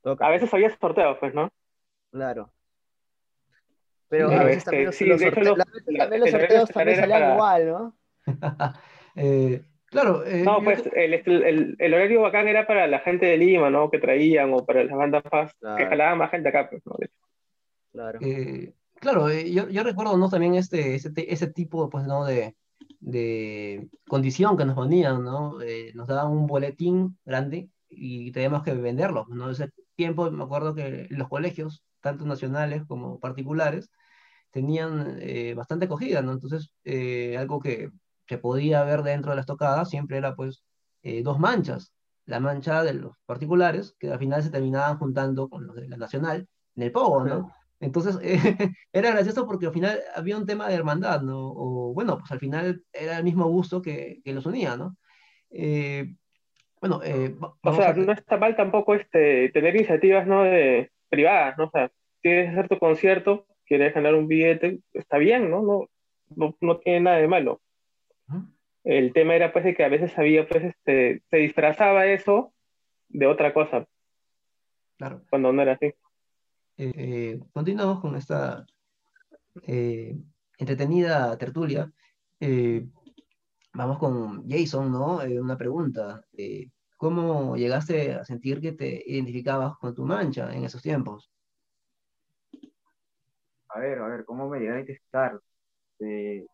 [0.03, 1.51] Toca, A veces había sorteos, pues, ¿no?
[2.13, 2.53] claro.
[4.09, 7.97] Pero a veces también los, de sorteos, también salían para- igual, ¿no?
[9.17, 13.39] Eh, claro, eh, No, pues el, el, el horario bacán era para la gente de
[13.39, 13.91] Lima, ¿no?
[13.91, 15.89] Que traían, o para las bandas más, que Claro.
[15.91, 16.97] jalaban más gente acá, pues, ¿no?
[17.93, 18.19] Claro.
[18.23, 20.29] eh, claro, eh, yo, yo recuerdo ¿no?
[20.29, 22.25] también este, ese, ese tipo pues, ¿no?
[22.27, 22.55] de,
[23.01, 25.61] de condición que nos ponían, ¿no?
[25.63, 29.51] Eh, nos daban un boletín grande y teníamos que venderlo, ¿no?
[29.51, 33.91] Ese tiempo me acuerdo que los colegios, tanto nacionales como particulares,
[34.51, 36.33] tenían eh, bastante acogida, ¿no?
[36.33, 37.91] Entonces, eh, algo que
[38.29, 40.65] se podía ver dentro de las tocadas siempre era pues
[41.03, 41.93] eh, dos manchas,
[42.25, 45.97] la mancha de los particulares, que al final se terminaban juntando con los de la
[45.97, 47.53] nacional, en el pogo, ¿no?
[47.81, 48.39] Entonces, eh,
[48.93, 51.39] era gracioso porque al final había un tema de hermandad, ¿no?
[51.39, 54.97] O bueno, pues al final era el mismo gusto que, que los unía, ¿no?
[55.51, 56.15] Eh,
[56.81, 57.95] bueno, eh, O sea, a...
[57.95, 60.45] no está mal tampoco este, tener iniciativas, ¿no?
[60.45, 61.65] De, privadas, ¿no?
[61.65, 61.91] O sea,
[62.23, 65.63] quieres hacer tu concierto, quieres ganar un billete, está bien, ¿no?
[65.63, 65.89] No,
[66.35, 67.61] no, no tiene nada de malo.
[68.87, 72.55] El tema era, pues, de que a veces había, pues, este, se disfrazaba eso
[73.09, 73.85] de otra cosa,
[74.97, 75.23] Claro.
[75.29, 75.87] cuando no era así.
[75.87, 78.65] Eh, eh, continuamos con esta
[79.67, 80.17] eh,
[80.59, 81.91] entretenida tertulia.
[82.39, 82.87] Eh,
[83.75, 85.21] vamos con Jason, ¿no?
[85.21, 86.25] Eh, una pregunta.
[86.39, 91.29] eh, ¿cómo llegaste a sentir que te identificabas con tu mancha en esos tiempos?
[93.69, 95.33] A ver, a ver, ¿cómo me llegué a?
[95.99, 96.47] Eh,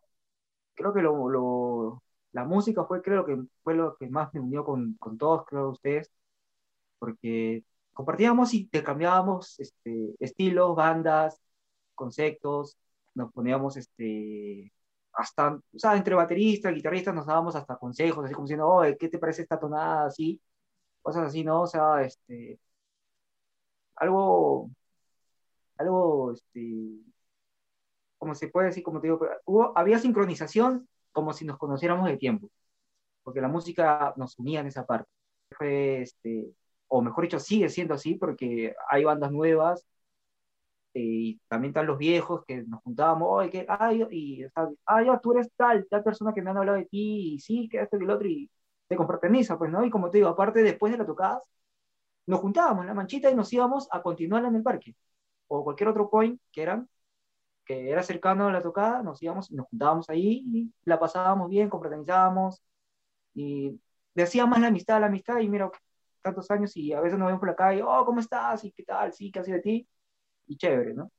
[0.74, 4.64] creo que lo, lo- la música fue, creo que fue lo que más me unió
[4.64, 6.10] con, con todos, creo, ustedes,
[6.98, 7.64] porque
[7.94, 11.40] compartíamos y intercambiábamos este, estilos, bandas,
[11.94, 12.78] conceptos,
[13.14, 14.72] nos poníamos este,
[15.12, 19.08] hasta, o sea, entre bateristas, guitarristas nos dábamos hasta consejos, así como diciendo, oye, ¿qué
[19.08, 20.40] te parece esta tonada así?
[21.02, 21.62] Cosas así, ¿no?
[21.62, 22.58] O sea, este,
[23.96, 24.70] algo,
[25.78, 26.60] algo, este,
[28.18, 32.16] como se puede decir, como te digo, hubo, había sincronización como si nos conociéramos de
[32.16, 32.50] tiempo,
[33.22, 35.10] porque la música nos unía en esa parte.
[35.50, 36.52] Fue, este,
[36.88, 39.86] o mejor dicho, sigue siendo así, porque hay bandas nuevas,
[40.94, 44.68] eh, y también están los viejos que nos juntábamos, oye, que, ay, y, o sea,
[44.86, 47.68] ah, ya, tú eres tal, tal persona que me han hablado de ti, y sí,
[47.68, 48.50] que esto y el otro, y
[48.88, 49.84] te confraterniza, pues, ¿no?
[49.84, 51.40] Y como te digo, aparte, después de la tocada,
[52.26, 54.96] nos juntábamos en la manchita y nos íbamos a continuar en el parque,
[55.48, 56.88] o cualquier otro point que eran,
[57.64, 61.68] que era cercano a la tocada, nos íbamos y nos juntábamos ahí la pasábamos bien,
[61.70, 62.62] confraternizábamos,
[63.34, 63.80] y
[64.14, 65.70] decía más la amistad, la amistad, y mira,
[66.22, 68.64] tantos años y a veces nos vemos por la calle, oh, ¿cómo estás?
[68.64, 69.12] ¿Y qué tal?
[69.12, 69.88] Sí, ¿qué ha sido de ti?
[70.46, 71.10] Y chévere, ¿no?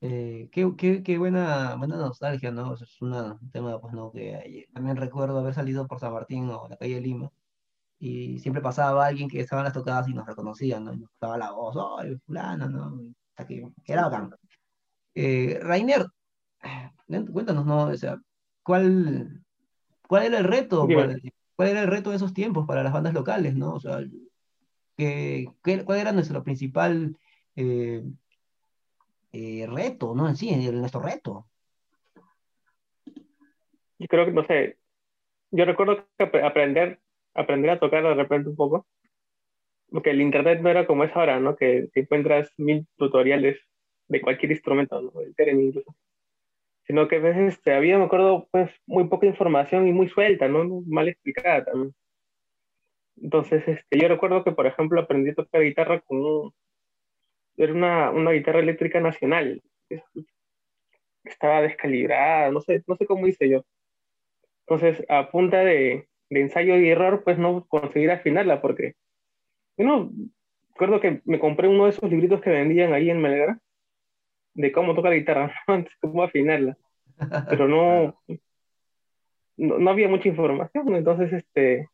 [0.00, 2.74] Eh, qué, qué, qué, buena, buena nostalgia, ¿no?
[2.74, 4.10] Es un tema, pues, ¿no?
[4.10, 7.30] Que también recuerdo haber salido por San Martín o la calle Lima
[8.02, 10.92] y siempre pasaba alguien que estaba en las tocadas y nos reconocía, ¿no?
[10.92, 13.14] Y nos daba la voz, ¡ay, fulano, no!
[13.46, 14.34] que, era bacán.
[15.14, 16.06] Eh, Rainer,
[17.32, 17.88] cuéntanos, ¿no?
[17.88, 18.18] O sea,
[18.62, 19.42] ¿cuál,
[20.08, 20.86] cuál era el reto?
[20.86, 23.74] ¿Cuál, era el reto de esos tiempos para las bandas locales, ¿no?
[23.74, 24.00] O sea,
[24.96, 25.46] ¿qué,
[25.84, 27.16] cuál era nuestro principal
[27.56, 28.02] eh,
[29.32, 30.28] eh, reto, ¿no?
[30.28, 31.46] En sí, nuestro reto.
[33.98, 34.78] Yo creo que, no sé,
[35.52, 37.00] yo recuerdo que aprender,
[37.34, 38.86] aprender a tocar de repente un poco,
[39.90, 41.54] porque el internet no era como es ahora, ¿no?
[41.54, 43.60] Que te encuentras mil tutoriales
[44.12, 45.20] de cualquier instrumento, ¿no?
[45.20, 45.94] El Teren incluso.
[46.86, 50.82] Sino que veces este, había, me acuerdo, pues muy poca información y muy suelta, ¿no?
[50.86, 51.94] Mal explicada también.
[53.16, 56.54] Entonces, este, yo recuerdo que, por ejemplo, aprendí a tocar guitarra con un,
[57.56, 59.62] era una, una guitarra eléctrica nacional.
[61.24, 63.64] Estaba descalibrada, no sé, no sé cómo hice yo.
[64.66, 68.94] Entonces, a punta de, de ensayo y error, pues no conseguir afinarla, porque,
[69.76, 70.10] bueno,
[70.70, 73.58] recuerdo que me compré uno de esos libritos que vendían ahí en Melgar,
[74.54, 76.76] de cómo tocar guitarra, antes cómo afinarla.
[77.48, 78.20] Pero no,
[79.56, 81.88] no, no, había mucha información, entonces, este,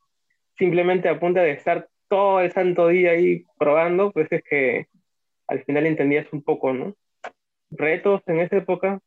[0.56, 4.86] simplemente a punta de estar todo el santo día ahí probando, pues es que
[5.46, 6.94] al final entendías un poco, ¿no?
[7.70, 9.00] Retos en esa época,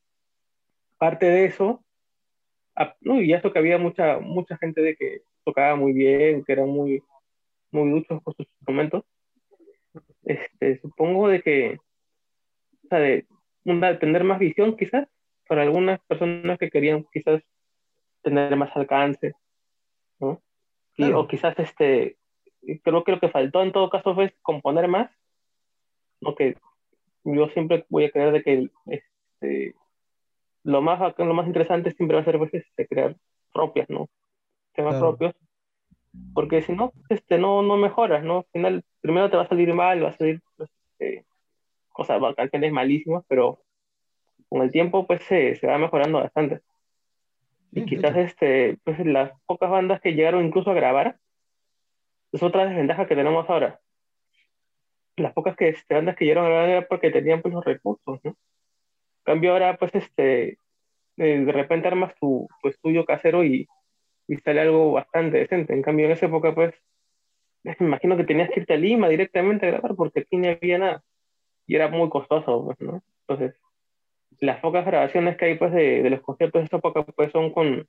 [0.97, 1.83] parte de eso,
[3.01, 6.69] no, y eso que había mucha, mucha gente de que tocaba muy bien, que eran
[6.69, 7.03] muy,
[7.71, 9.03] muy duchos con sus instrumentos,
[10.23, 11.77] este, supongo de que,
[12.85, 13.25] o sea, de,
[13.99, 15.07] tener más visión quizás,
[15.47, 17.41] para algunas personas que querían quizás
[18.21, 19.33] tener más alcance,
[20.19, 20.41] ¿no?
[20.95, 22.17] Y, O quizás, este,
[22.83, 25.09] creo que lo que faltó en todo caso fue componer más
[26.21, 26.35] ¿no?
[26.35, 26.55] que
[27.23, 29.75] yo siempre voy a creer de que este,
[30.63, 33.15] lo más lo más interesante siempre va a ser pues, este, crear
[33.53, 34.09] propias, ¿no?
[34.73, 35.35] Temas propios.
[36.33, 38.39] Porque si no, este, no, no mejoras, ¿no?
[38.39, 41.25] Al final, primero te va a salir mal, va a salir pues, este,
[41.91, 43.59] cosas, canciones malísimas, pero
[44.61, 46.61] con el tiempo, pues se, se va mejorando bastante.
[47.71, 51.17] y quizás este, pues, las pocas bandas que llegaron incluso a grabar,
[52.31, 53.79] es otra desventaja que tenemos ahora
[55.21, 58.19] las pocas que, este, bandas que llegaron a grabar era porque tenían pues los recursos,
[58.23, 58.31] ¿no?
[58.31, 60.57] En cambio ahora pues este,
[61.17, 63.67] eh, de repente armas tu, estudio casero y,
[64.27, 65.73] y, sale algo bastante decente.
[65.73, 66.73] En cambio en esa época pues
[67.63, 70.77] me imagino que tenías que irte a Lima directamente a grabar porque aquí no había
[70.77, 71.03] nada
[71.67, 73.01] y era muy costoso, pues, ¿no?
[73.27, 73.55] Entonces
[74.41, 77.53] las pocas grabaciones que hay pues de, de los conciertos de esa época pues son
[77.53, 77.87] con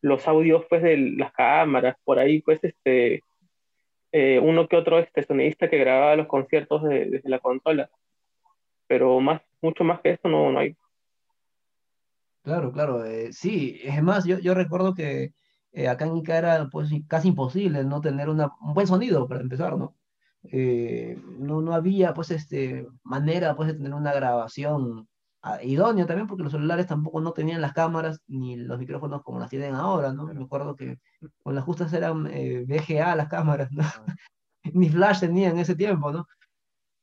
[0.00, 3.22] los audios pues de las cámaras, por ahí pues este
[4.12, 7.90] eh, uno que otro este sonidista que grababa los conciertos desde la consola.
[8.86, 10.76] Pero más, mucho más que eso no, no hay.
[12.42, 15.32] Claro, claro, eh, sí, es más, yo, yo recuerdo que
[15.72, 19.40] eh, acá en Ica era pues, casi imposible no tener una, un buen sonido para
[19.40, 19.94] empezar, ¿no?
[21.38, 25.08] no, no había pues este, manera pues de tener una grabación
[25.44, 29.38] ah, idónea también porque los celulares tampoco no tenían las cámaras ni los micrófonos como
[29.38, 30.26] las tienen ahora, ¿no?
[30.26, 30.98] Me acuerdo que
[31.42, 33.84] con las justas eran eh, VGA las cámaras, ¿no?
[34.74, 36.26] Ni flash tenían en ese tiempo, ¿no?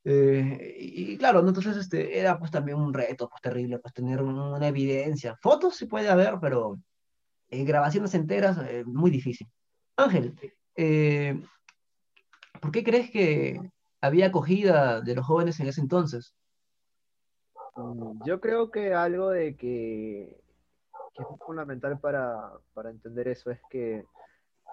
[0.04, 1.50] Eh, y, claro, ¿no?
[1.50, 5.38] entonces este, era pues también un reto pues terrible, pues tener una evidencia.
[5.42, 6.80] Fotos sí puede haber, pero
[7.50, 9.48] eh, grabaciones enteras, muy difícil.
[9.96, 10.36] Ángel,
[12.60, 13.62] ¿por qué crees que
[14.02, 16.34] había acogida de los jóvenes en ese entonces?
[17.76, 20.42] Mm, yo creo que algo de que
[21.18, 24.06] es fundamental para, para, entender eso es que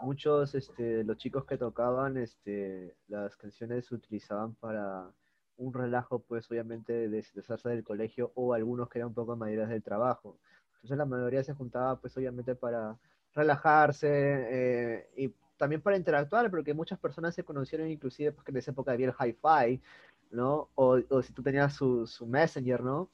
[0.02, 5.10] muchos este, los chicos que tocaban este, las canciones se utilizaban para
[5.56, 9.68] un relajo, pues obviamente de deshacerse del colegio o algunos que eran un poco mayores
[9.68, 10.38] del trabajo.
[10.76, 12.96] Entonces la mayoría se juntaba pues obviamente para
[13.34, 18.70] relajarse eh, y también para interactuar, porque muchas personas se conocieron inclusive porque en esa
[18.70, 19.82] época había el hi-fi,
[20.30, 20.70] ¿no?
[20.74, 23.10] O, o, si tú tenías su, su messenger, ¿no?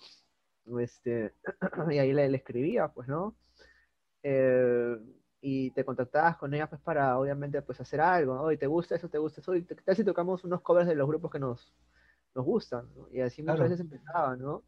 [0.81, 1.35] este,
[1.91, 3.37] y ahí le, escribía, pues, ¿no?
[4.23, 4.97] Eh,
[5.41, 9.09] y te contactabas con ella, pues, para, obviamente, pues, hacer algo, Oye, ¿te gusta eso?
[9.09, 9.55] ¿Te gusta eso?
[9.55, 11.75] Y ¿qué tal si tocamos unos covers de los grupos que nos,
[12.35, 12.89] nos gustan?
[13.13, 14.65] Y así muchas veces empezaba, ¿no?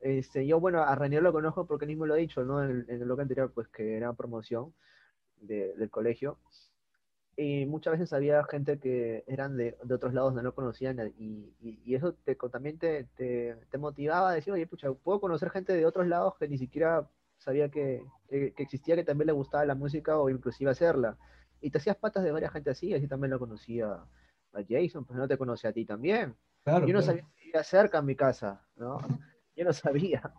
[0.00, 2.62] Este, yo, bueno, a Renier lo conozco porque ni me lo he dicho, ¿no?
[2.62, 4.74] En, en el bloque anterior, pues, que era promoción.
[5.36, 6.38] del colegio.
[7.42, 11.54] Y muchas veces había gente que eran de, de otros lados donde no conocían y,
[11.62, 15.72] y, eso te, también te, te, te, motivaba a decir, oye, pucha, puedo conocer gente
[15.72, 19.74] de otros lados que ni siquiera sabía que, que, existía, que también le gustaba la
[19.74, 21.16] música o inclusive hacerla.
[21.62, 25.18] Y te hacías patas de varias gente así, así también lo conocía a Jason, pues
[25.18, 26.36] no te conocía a ti también.
[26.62, 28.98] Claro, Yo no sabía que vivía cerca en mi casa, ¿no?
[29.56, 30.30] Yo no sabía.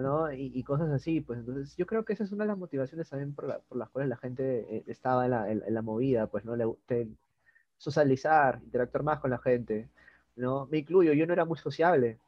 [0.00, 0.32] ¿No?
[0.32, 3.34] Y, cosas así, pues entonces yo creo que esa es una de las motivaciones también
[3.34, 6.56] por, las cuales la gente eh, estaba en la, en, la, movida, pues, ¿no?
[6.56, 6.66] Le,
[7.76, 9.88] socializar, interactuar más con la gente,
[10.36, 10.66] ¿no?
[10.66, 12.18] Me incluyo, yo no era muy sociable.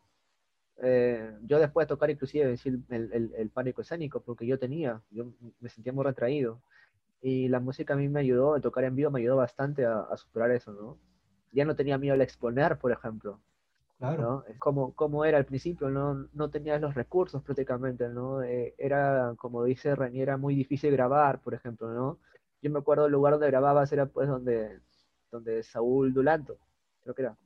[0.83, 5.27] Eh, yo después de tocar inclusive el, el, el, pánico escénico, porque yo tenía, yo
[5.61, 6.63] me sentía muy retraído.
[7.21, 10.01] Y la música a mí me ayudó, el tocar en vivo me ayudó bastante a,
[10.01, 10.99] a superar eso, ¿no?
[11.53, 13.41] Ya no tenía miedo al exponer, por ejemplo.
[14.03, 14.45] Claro.
[14.59, 18.43] Como, como era al principio, no, no tenías los recursos prácticamente, ¿no?
[18.43, 22.19] Eh, era, como dice Reni, era muy difícil grabar, por ejemplo, ¿no?
[22.61, 24.81] Yo me acuerdo el lugar donde grababas era pues donde,
[25.31, 26.59] donde Saúl Dulanto,
[27.01, 27.37] creo que era,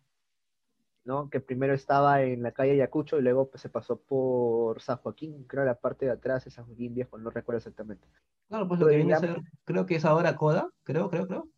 [1.04, 1.28] ¿no?
[1.28, 5.44] Que primero estaba en la calle Ayacucho y luego pues, se pasó por San Joaquín,
[5.44, 8.08] creo la parte de atrás de San Joaquín Viejo, no recuerdo exactamente.
[8.48, 11.48] Claro, pues lo que viene a ser, creo que es ahora Coda, creo, creo, creo.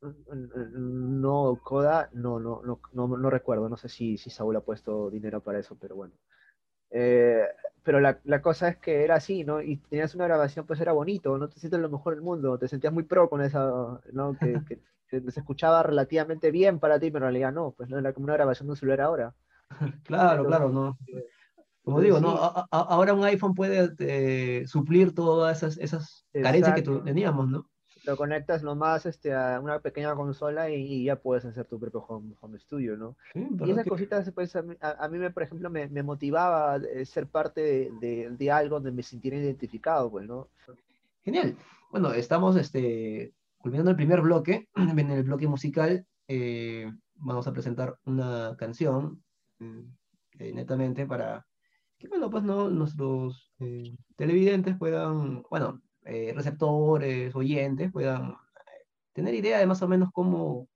[0.00, 5.10] No, Coda, no, no, no, no, no recuerdo, no sé si, si Saúl ha puesto
[5.10, 6.14] dinero para eso, pero bueno.
[6.90, 7.44] Eh,
[7.82, 9.60] pero la, la, cosa es que era así, ¿no?
[9.60, 12.68] Y tenías una grabación, pues era bonito, no te sientes lo mejor del mundo, te
[12.68, 14.36] sentías muy pro con esa, ¿no?
[15.10, 18.24] Que, se escuchaba relativamente bien para ti, pero en realidad no, pues no era como
[18.24, 19.34] una grabación de un celular ahora.
[20.04, 20.98] Claro, claro, no.
[21.82, 22.36] Como digo, ¿no?
[22.70, 27.70] ahora un iPhone puede eh, suplir todas esas, esas carencias que teníamos, ¿no?
[28.08, 32.58] Lo conectas nomás este, a una pequeña consola y, ya puedes hacer tu propio home,
[32.58, 33.16] studio, ¿no?
[33.34, 37.90] y esas cositas, pues, a, mí, me, por ejemplo, me, me motivaba a ser parte
[38.00, 40.48] de, de, algo donde me sintiera identificado, pues, ¿no?
[41.22, 41.54] Genial.
[41.90, 44.68] Bueno, estamos este, culminando el primer bloque.
[44.74, 49.22] En el bloque musical eh, vamos a presentar una canción
[49.58, 49.80] mm,
[50.38, 51.46] eh, netamente para
[51.98, 52.70] que, bueno, pues, ¿no?
[52.70, 58.34] Nuestros eh, televidentes puedan, bueno, eh, receptores, oyentes, puedan eh,
[59.12, 60.68] tener idea de más o menos cómo,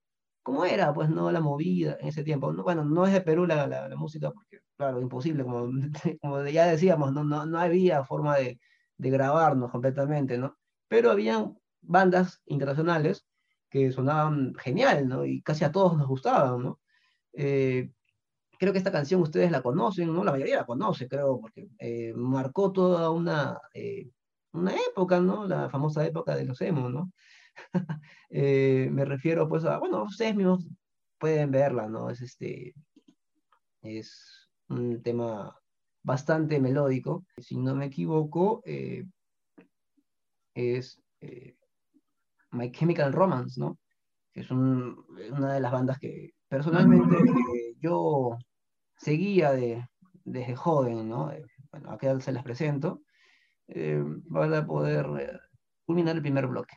[0.43, 1.33] cómo era, pues, ¿no?
[1.33, 2.53] La movida en ese tiempo.
[2.53, 5.71] bueno, no es de Perú la, la, música, porque, claro, imposible, como,
[6.23, 8.61] como ya decíamos, no, no, no había forma de,
[8.99, 10.59] de grabarnos completamente, ¿no?
[10.89, 13.27] Pero habían bandas internacionales
[13.71, 15.25] que sonaban genial, ¿no?
[15.25, 16.81] Y casi a todos nos gustaban, ¿no?
[17.33, 17.91] Eh,
[18.59, 20.25] creo que esta canción ustedes la conocen, ¿no?
[20.25, 21.71] La mayoría la conoce, creo, porque
[22.15, 23.59] marcó toda una,
[24.53, 25.47] una época, ¿no?
[25.47, 27.13] La famosa época de los emo, ¿no?
[28.35, 30.67] Eh, me refiero pues a, bueno, ustedes mismos
[31.19, 32.09] pueden verla, ¿no?
[32.09, 32.75] Es este,
[33.83, 35.55] es un tema
[36.03, 39.05] bastante melódico, si no me equivoco, eh,
[40.55, 41.57] es eh,
[42.53, 43.79] My Chemical Romance, ¿no?
[44.33, 47.17] Es una de las bandas que personalmente
[47.81, 48.39] yo
[48.97, 49.87] seguía de,
[50.25, 51.31] desde joven, ¿no?
[51.71, 53.03] bueno, acá se las presento
[53.69, 54.03] eh,
[54.67, 55.39] poder eh,
[55.87, 56.77] culminar el primer bloque.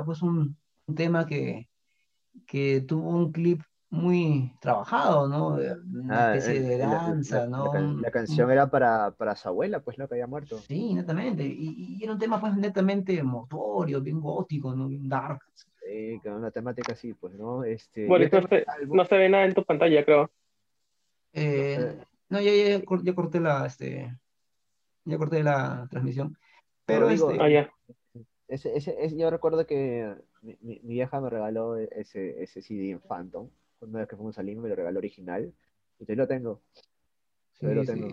[0.00, 1.68] Era pues un, un tema que,
[2.46, 5.48] que tuvo un clip muy trabajado, ¿no?
[5.54, 8.00] Una Ah, especie de el- la- danza, la, ¿no?
[8.00, 10.06] la canción era para, para su abuela, pues, ¿no?
[10.08, 10.58] Que había muerto.
[10.58, 11.44] Sí, netamente.
[11.44, 14.88] Y, y era un tema pues netamente motorio, bien gótico, ¿no?
[14.88, 15.40] Bien dark.
[15.54, 17.64] Sí, con una temática así, pues, ¿no?
[17.64, 20.30] Este, Bueno, no se, no se ve nada en tu pantalla, creo.
[21.32, 24.16] Eh, no, ya, ya, ya corté la, este,
[25.04, 26.36] ya corté la transmisión.
[26.86, 27.70] Pero digo, este, Ah.
[28.50, 32.90] Ese, ese, ese- yo recuerdo que mi, mi- mi vieja me regaló ese, ese CD
[32.90, 33.48] en Phantom.
[33.80, 35.52] Una vez que fuimos a Lima me lo regaló original.
[35.98, 36.60] Y todavía lo tengo.
[36.74, 37.92] Sí, Todavía lo sí.
[38.00, 38.08] tengo.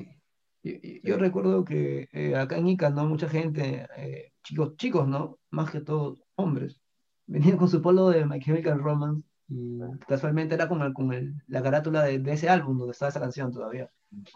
[0.63, 1.19] Yo, yo- yo Sí.
[1.19, 3.05] recuerdo que eh, acá en Ica, ¿no?
[3.07, 5.39] Mucha gente, eh, chicos, chicos, ¿no?
[5.49, 6.79] Más que todos hombres,
[7.25, 11.33] venían con su polo de My Chemical Romance y casualmente era con, el- con el-
[11.47, 13.89] la carátula de, de ese álbum donde estaba esa canción todavía.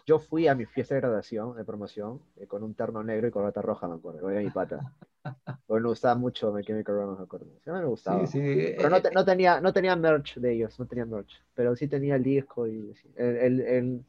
[0.06, 3.30] Yo fui a mi fiesta de graduación, de promoción, eh, con un terno negro y
[3.30, 4.28] corbata roja, me acuerdo.
[4.30, 4.92] Era mi pata.
[5.66, 7.46] Porque me gustaba mucho My Chemical Romance, me acuerdo.
[7.64, 8.26] Sí, me gustaba.
[8.26, 8.74] Sí, sí.
[8.76, 11.42] Pero no, eh, te- no tenía, no tenía merch de ellos, no tenía merch.
[11.54, 14.04] Pero sí tenía el disco y el, el, el,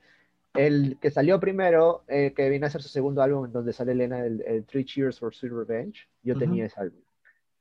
[0.56, 4.26] el que salió primero, eh, que viene a ser su segundo álbum, donde sale Elena,
[4.26, 7.00] el, Three Cheers for Sweet Revenge, yo tenía ese álbum.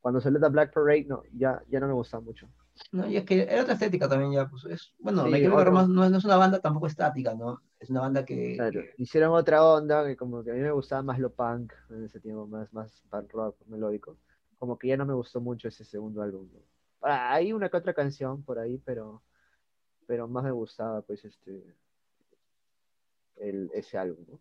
[0.01, 2.49] Cuando salió The Black Parade, no, ya, ya no me gustaba mucho.
[2.91, 6.05] No, y es que era otra estética también ya, pues es, bueno, Sí, Romance no,
[6.05, 7.63] es- no es una banda tampoco estática, ¿no?
[7.79, 11.03] Es una banda que, Claro, hicieron otra onda, que como que a mí me gustaba
[11.03, 14.19] más lo punk en ese tiempo, más, más punk rock melódico.
[14.59, 16.49] Como que ya no me gustó mucho ese segundo álbum.
[16.53, 16.61] ¿no?
[17.01, 19.23] Ah, Hay una que otra canción por ahí, pero,
[20.07, 21.75] pero más me gustaba pues este
[23.37, 24.25] el, ese álbum.
[24.29, 24.41] ¿no?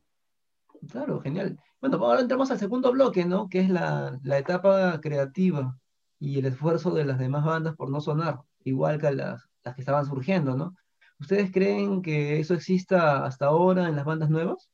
[0.89, 1.57] Claro, genial.
[1.79, 3.49] Bueno, ahora entramos al segundo bloque, ¿no?
[3.49, 5.77] Que es la, la etapa creativa
[6.21, 9.81] y el esfuerzo de las demás bandas por no sonar igual que las, las que
[9.81, 10.75] estaban surgiendo, ¿no?
[11.19, 14.69] ¿Ustedes creen que eso exista hasta ahora en las bandas nuevas?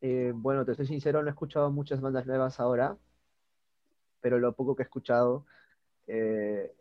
[0.00, 2.96] Eh, bueno, te soy sincero, no he escuchado muchas bandas nuevas ahora,
[4.20, 5.46] pero lo poco que he escuchado
[6.06, 6.72] eh,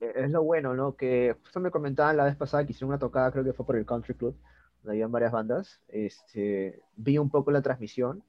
[0.00, 0.96] es lo bueno, ¿no?
[0.96, 3.76] Que justo me comentaban la vez pasada que hicieron una tocada, creo que fue por
[3.76, 4.36] el Country Club,
[4.82, 5.80] donde habían varias bandas.
[5.86, 8.24] Este, vi un poco la transmisión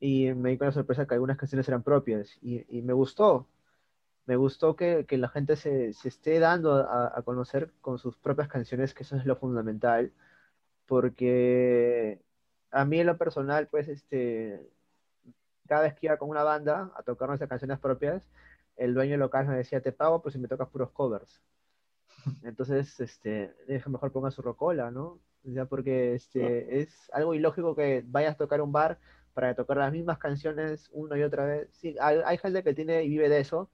[0.00, 3.46] y me di con la sorpresa que algunas canciones eran propias y, y me gustó.
[4.26, 8.16] Me gustó que, que la gente se, se esté dando a, a conocer con sus
[8.16, 10.12] propias canciones, que eso es lo fundamental,
[10.86, 12.20] porque
[12.70, 14.68] a mí en lo personal, pues, este,
[15.66, 18.22] cada vez que iba con una banda a tocar nuestras canciones propias,
[18.76, 21.40] el dueño local me decía, te pago, pues si me tocas puros covers.
[22.42, 23.54] Entonces, este,
[23.86, 25.18] mejor ponga su rocola, ¿no?
[25.44, 28.98] Ya porque este, es algo ilógico que vayas a tocar un bar
[29.36, 31.68] para tocar las mismas canciones una y otra vez.
[31.72, 33.68] Sí, hay, hay gente que tiene y vive de eso,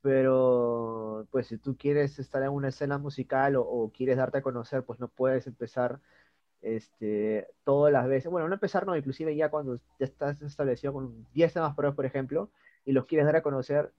[0.00, 4.82] pero pues si tú quieres estar en una escena musical o, quieres darte a conocer,
[4.82, 6.00] pues no puedes empezar
[6.62, 11.26] este, todas las veces, bueno, no empezar, no, inclusive ya cuando ya estás establecido con
[11.34, 12.50] 10 temas pruebas, por ejemplo,
[12.86, 13.92] y los quieres dar a conocer,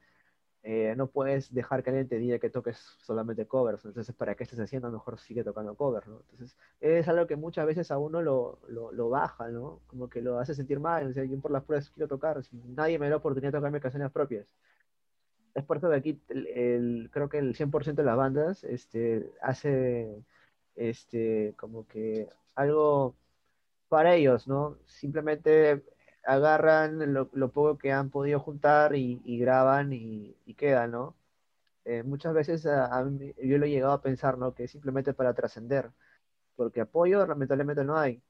[0.68, 4.44] eh, no puedes dejar que alguien te diga que toques solamente covers, entonces, ¿para qué
[4.44, 4.92] estás haciendo?
[4.92, 6.22] Mejor sigue tocando covers, ¿no?
[6.32, 9.82] Entonces, es algo que muchas veces a uno lo, lo, baja, ¿no?
[9.88, 12.58] Como que lo hace sentir mal, o sea, yo por las pruebas quiero tocar, si
[12.58, 14.48] nadie me da la oportunidad de tocarme canciones propias.
[15.54, 20.24] Es por eso que aquí el- creo que el 100% de las bandas este, hace
[20.76, 23.16] este, como que algo
[23.90, 24.78] para ellos, ¿no?
[24.88, 25.84] Simplemente
[26.26, 31.16] agarran lo, poco que han podido juntar y, graban y, y quedan, ¿no?
[31.86, 34.54] Eh, muchas veces a mí- yo lo he llegado a pensar, ¿no?
[34.56, 35.92] Que es simplemente para trascender,
[36.56, 38.22] porque apoyo lamentablemente no hay.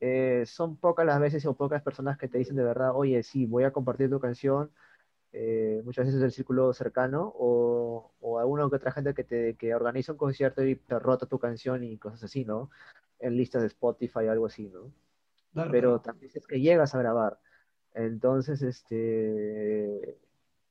[0.00, 3.46] Eh, son pocas las veces o pocas personas que te dicen de verdad, oye, sí,
[3.46, 4.70] voy a compartir tu canción,
[5.32, 9.74] eh, muchas veces el círculo cercano o, o alguna que otra gente que, te, que
[9.74, 12.70] organiza un concierto y te rota tu canción y cosas así, ¿no?
[13.20, 14.92] En listas de Spotify o algo así, ¿no?
[15.56, 17.40] Claro, Pero también es que llegas a grabar.
[17.94, 20.18] Entonces, este,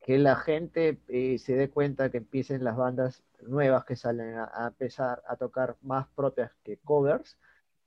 [0.01, 4.51] que la gente eh, se dé cuenta que empiecen las bandas nuevas que salen a,
[4.53, 7.39] a empezar a tocar más propias que covers,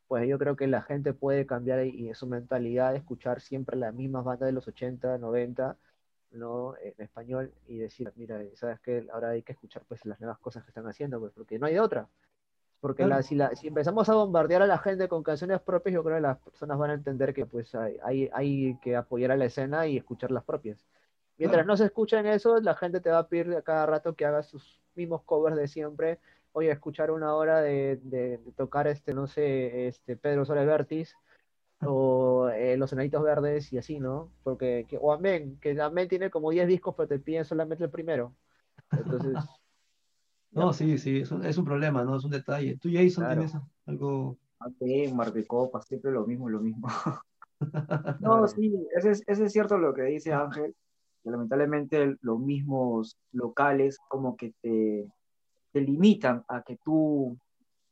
[0.09, 3.77] pues yo creo que la gente puede cambiar y, y su mentalidad de escuchar siempre
[3.77, 5.79] las mismas bandas de los 80, 90,
[6.33, 6.77] ¿no?
[6.79, 9.07] En español y decir, mira, ¿sabes qué?
[9.13, 11.75] Ahora hay que escuchar pues las nuevas cosas que están haciendo, pues porque no hay
[11.75, 12.11] de otra.
[12.81, 13.17] Porque Claro.
[13.17, 16.17] la, si, la, si empezamos a bombardear a la gente con canciones propias, yo creo
[16.17, 19.47] que las personas van a entender que pues hay, hay, hay que apoyar a la
[19.47, 20.87] escena y escuchar las propias.
[21.39, 21.67] Mientras Claro.
[21.73, 24.47] no se escuchen eso, la gente te va a pedir a cada rato que hagas
[24.47, 26.19] sus mismos covers de siempre.
[26.53, 31.15] Oye, escuchar una hora de, de- de tocar, este, no sé, este, Pedro Soles Vértiz
[31.85, 34.31] o eh, Los Enanitos Verdes y así, ¿no?
[34.43, 37.91] Porque, que- o Amén, que Amén tiene como 10 discos, pero te piden solamente el
[37.91, 38.35] primero.
[38.91, 39.35] Entonces,
[40.51, 42.17] No, sí, sí, es un, es un problema, ¿no?
[42.17, 42.77] Es un detalle.
[42.79, 43.43] ¿Tú, Jason, Claro.
[43.43, 44.39] tienes algo?
[44.61, 46.89] Ok, mar de copas, siempre lo mismo, lo mismo.
[48.21, 50.77] No, sí, ese es, ese es cierto lo que dice Ángel,
[51.25, 55.09] que lamentablemente los mismos locales como que te,
[55.73, 57.37] te limitan a que tú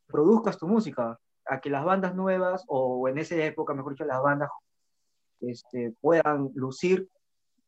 [0.07, 4.23] produzcas tu música, a que las bandas nuevas, o en esa época, mejor dicho, las
[4.23, 4.51] bandas
[5.41, 7.09] este, puedan lucir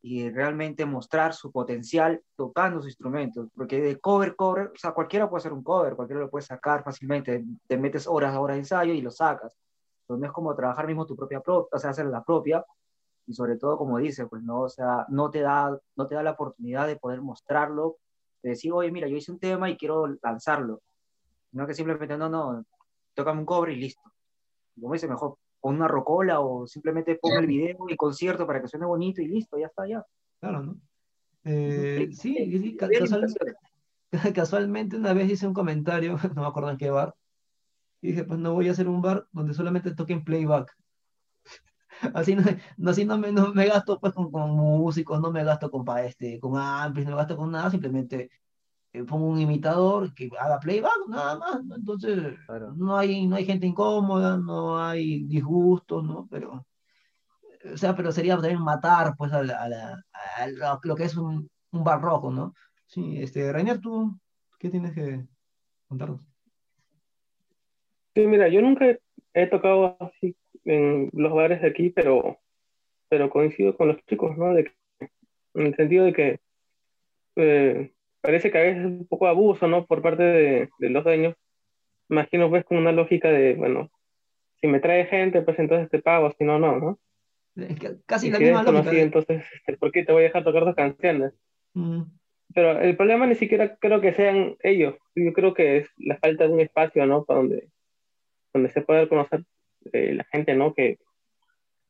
[0.01, 5.29] y realmente mostrar su potencial tocando sus instrumentos, porque de cover, cover, o sea, cualquiera
[5.29, 8.93] puede hacer un cover, cualquiera lo puede sacar fácilmente, te metes horas, horas de ensayo
[8.93, 9.57] y lo sacas,
[10.07, 12.65] pero no es como trabajar mismo tu propia, pro, o sea, hacer la propia,
[13.27, 16.23] y sobre todo, como dice, pues no, o sea, no te da, no te da
[16.23, 17.97] la oportunidad de poder mostrarlo,
[18.43, 20.81] de decir, oye, mira, yo hice un tema y quiero lanzarlo,
[21.53, 22.65] no que simplemente, no, no,
[23.15, 24.03] tócame un cover y listo,
[24.81, 28.69] como dice, mejor pon una rocola o simplemente pon el video y concierto para que
[28.69, 30.05] suene bonito y listo, ya está, ya.
[30.41, 30.77] Claro, ¿no?
[31.45, 32.77] Eh, sí, sí,
[34.35, 37.15] casualmente una vez hice un comentario, no me acuerdo en qué bar,
[38.01, 40.75] y dije, pues no voy a hacer un bar donde solamente toquen playback.
[42.15, 42.45] Así no,
[42.89, 46.39] así no me, no me gasto pues con, con músicos, no me gasto con, este,
[46.39, 48.31] con amplis, no me gasto con nada, simplemente
[48.93, 51.77] eh, pongo un imitador que haga playback, nada más, ¿no?
[51.77, 52.73] Entonces Claro.
[52.75, 56.27] no hay, no hay gente incómoda, no hay disgustos, ¿no?
[56.31, 56.67] Pero,
[57.73, 60.05] o sea, pero sería también matar pues a, la- a la-
[60.39, 62.55] a lo, lo que es un, un barroco, ¿no?
[62.87, 64.19] Sí, este, Rainer, ¿tú
[64.59, 65.27] qué tienes que
[65.87, 66.23] contarnos?
[68.15, 69.01] Sí, mira, yo nunca he,
[69.35, 70.35] he tocado así
[70.65, 72.39] en los bares de aquí, pero,
[73.09, 74.55] pero coincido con los chicos, ¿no?
[74.55, 74.73] De que-
[75.55, 76.41] en el sentido de que
[77.37, 77.95] eh,
[78.29, 79.87] parece que a veces es un poco abuso, ¿no?
[79.87, 81.35] Por parte de, de los dueños.
[82.11, 83.91] Imagino pues con una lógica de, bueno,
[84.61, 87.01] si me trae gente, pues entonces te pago, si no, no, ¿no?
[88.07, 88.83] Casi Y la si misma lógica.
[88.85, 91.33] conocido, entonces, este, ¿por qué te voy a dejar tocar tus canciones?
[91.75, 92.03] Mm,
[92.55, 94.97] Pero el problema ni siquiera creo que sean ellos.
[95.15, 97.25] Yo creo que es la falta de un espacio, ¿no?
[97.25, 97.71] Para donde,
[98.55, 99.45] donde se pueda conocer
[99.93, 100.75] eh, la gente, ¿no?
[100.75, 100.99] Que,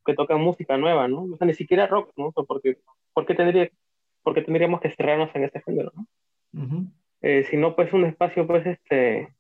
[0.07, 1.24] que toca música nueva, ¿no?
[1.24, 2.28] O sea, ni siquiera rock, ¿no?
[2.28, 2.78] O sea, porque,
[3.14, 3.70] ¿por qué tendría,
[4.22, 6.07] por qué tendríamos que cerrarnos en ese género, ¿no?
[6.53, 6.87] Ujú.
[7.21, 9.35] Eh, si no, pues un espacio, pues, este,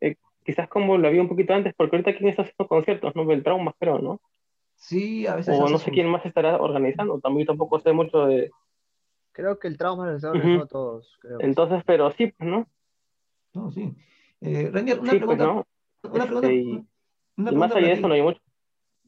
[0.00, 3.30] eh, quizás como lo había un poquito antes, porque ahorita quién está haciendo conciertos, ¿no?
[3.32, 4.20] El trauma, creo, ¿no?
[4.74, 8.50] Sí, a veces O no sé quién más estará organizando, también tampoco sé mucho de...
[9.32, 10.38] Creo que el trauma lo están Ujú.
[10.38, 11.16] organizando todos.
[11.20, 11.38] Creo.
[11.40, 11.46] sí.
[11.46, 12.68] Entonces, pero sí, pues, ¿no?
[13.54, 13.94] No, sí.
[14.42, 15.66] Eh, Rainer, una Sí, pues, pregunta, ¿no?
[16.10, 16.86] una pregunta, Este, y-
[17.38, 17.98] una Y más pregunta allá de ti.
[18.00, 18.40] eso no hay mucho.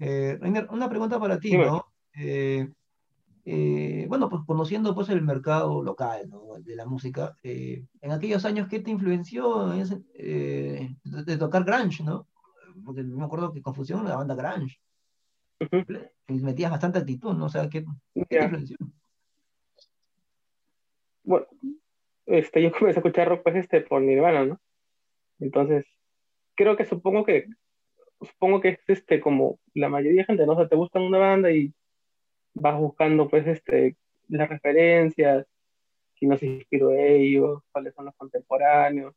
[0.01, 1.67] Eh, Rainer, una pregunta para ti, Dime.
[1.67, 1.85] ¿no?
[2.15, 2.69] Eh,
[3.51, 6.59] eh, bueno, pues conociendo pues el mercado local, ¿no?
[6.61, 12.05] de la música, eh, en aquellos años, ¿qué te influenció eh, de, de tocar grunge,
[12.05, 12.26] ¿no?
[12.84, 14.78] Porque me acuerdo que Confusión la banda grunge,
[16.28, 17.46] y metías bastante actitud, ¿no?
[17.46, 18.76] O sea, ¿qué, qué te influenció?
[21.22, 21.46] Bueno,
[22.26, 24.61] este, yo comencé a escuchar rock pues este por Nirvana, ¿no?
[25.40, 25.86] Entonces,
[26.55, 27.46] creo que supongo que
[28.20, 30.53] supongo que es este como la mayoría de gente, ¿no?
[30.53, 31.72] O sea, te gusta una banda y
[32.61, 33.97] vas buscando pues este
[34.29, 35.47] las referencias,
[36.15, 39.15] si nos inspiró ellos, cuáles son los contemporáneos.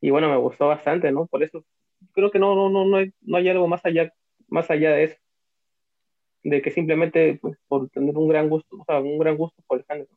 [0.00, 1.26] Y bueno, me gustó bastante, ¿no?
[1.26, 1.64] Por eso
[2.12, 4.12] creo que no no no no hay, no hay algo más allá
[4.48, 5.16] más allá de eso.
[6.42, 9.78] De que simplemente pues por tener un gran gusto, o sea, un gran gusto por
[9.78, 10.10] el género.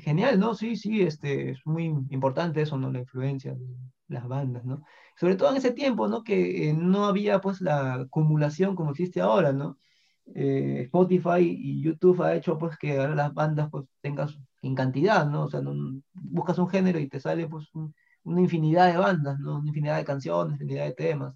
[0.00, 0.54] Genial, ¿no?
[0.54, 2.90] Sí, sí, este, es muy importante eso, ¿no?
[2.90, 3.66] La influencia de
[4.08, 4.82] las bandas, ¿no?
[5.16, 6.22] Sobre todo en ese tiempo, ¿no?
[6.24, 9.78] Que eh, no había pues la acumulación como existe ahora, ¿no?
[10.34, 15.26] Eh, Spotify y YouTube ha hecho pues que ahora las bandas pues tengas en cantidad,
[15.26, 15.44] ¿no?
[15.44, 19.38] O sea, no- buscas un género y te sale pues un- una infinidad de bandas,
[19.38, 19.58] ¿no?
[19.58, 21.34] Una infinidad de canciones, infinidad de temas.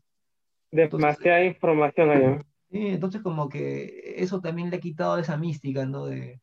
[0.70, 2.38] Demasiada información ahí, ¿no?
[2.70, 6.06] Sí, entonces como que eso también le ha quitado esa mística, ¿no?
[6.06, 6.40] De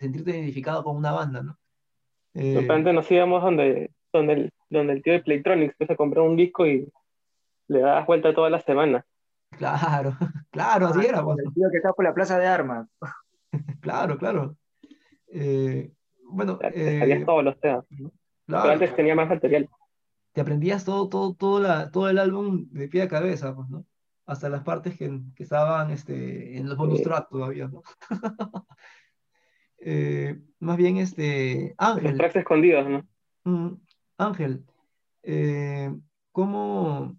[0.00, 1.58] sentirte identificado con una banda, ¿no?
[2.34, 5.96] Eh, De repente nos íbamos donde, donde, el, donde el tío de Playtronics que se
[5.96, 6.90] compró un disco y
[7.68, 9.04] le dabas vuelta toda la semana.
[9.50, 10.16] Claro,
[10.50, 12.88] claro, así era, pues, El tío que está por la plaza de armas.
[13.80, 14.56] claro, claro.
[15.28, 15.92] Eh,
[16.24, 17.84] bueno, eh, todos los temas.
[17.90, 18.10] ¿no?
[18.46, 19.68] Pero claro, antes tenía más material.
[20.32, 23.84] te aprendías todo, todo, todo, la, todo el álbum de pie a cabeza, pues, ¿no?
[24.26, 27.04] Hasta las partes que, que estaban este, en los bonus Sí.
[27.04, 27.82] track todavía, ¿no?
[29.80, 33.06] Eh, más bien, este, Los Ángel, tracks escondidos, ¿no?
[33.44, 33.74] mm,
[34.18, 34.64] Ángel,
[35.22, 35.94] eh,
[36.32, 37.16] ¿cómo,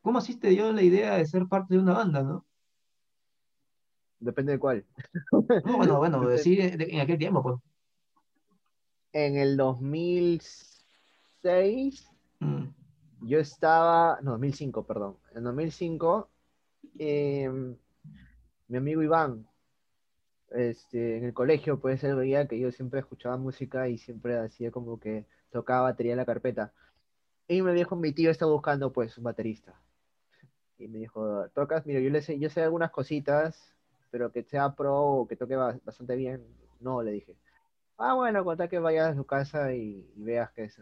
[0.00, 2.46] cómo así te dio la idea de ser parte de una banda, ¿no?
[4.18, 4.84] Depende de cuál.
[5.64, 7.56] No, bueno, bueno, decir de- en aquel tiempo, pues.
[9.12, 12.06] En el 2006
[12.42, 12.68] Mm,
[13.22, 15.18] yo estaba, no, 2005, perdón.
[15.34, 16.30] En 2005,
[16.98, 17.76] em,
[18.68, 19.46] mi amigo Iván,
[20.50, 24.70] este, en el colegio, pues él veía que yo siempre escuchaba música y siempre hacía
[24.70, 26.72] como que tocaba batería en la carpeta.
[27.48, 29.80] Y me dijo, mi tío está buscando pues un baterista.
[30.78, 33.74] Y me dijo, tocas, mira, yo le sé, yo sé algunas cositas,
[34.10, 36.44] pero que sea pro o que toque bastante bien,
[36.80, 37.36] no, le dije.
[37.98, 40.80] Ah, bueno, cuenta que vayas a su casa y, veas que es.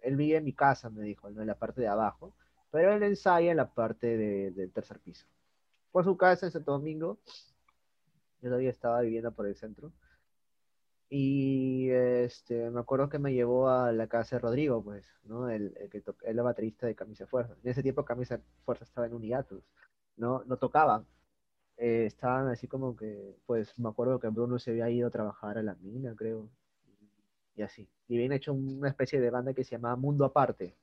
[0.00, 1.40] Él vive en mi casa, me dijo, ¿no?
[1.40, 2.34] en la parte de abajo,
[2.70, 4.16] pero él ensaya en la parte
[4.52, 5.26] del tercer piso.
[5.90, 7.18] Por su casa en Santo Domingo,
[8.44, 9.92] yo todavía estaba viviendo por el centro.
[11.08, 15.48] Y este, me acuerdo que me llevó a la casa de Rodrigo, pues, ¿no?
[15.48, 17.54] El, que el baterista de Camisa Fuerza.
[17.62, 19.62] En ese tiempo Camisa Fuerza estaba en un hiatus,
[20.16, 20.42] ¿no?
[20.44, 21.06] No tocaban.
[21.76, 25.58] Eh, estaban así como que, pues, me acuerdo que Bruno se había ido a trabajar
[25.58, 26.50] a la mina, creo.
[27.56, 27.88] Y así.
[28.08, 30.76] Y habían hecho una especie de banda que se llamaba Mundo Aparte.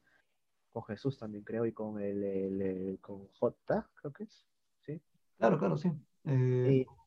[0.71, 4.45] Con Jesús también, creo, y con el, con J, creo que es.
[4.85, 5.01] ¿Sí?
[5.37, 5.91] Claro, claro, sí.
[6.25, 7.00] Eh, y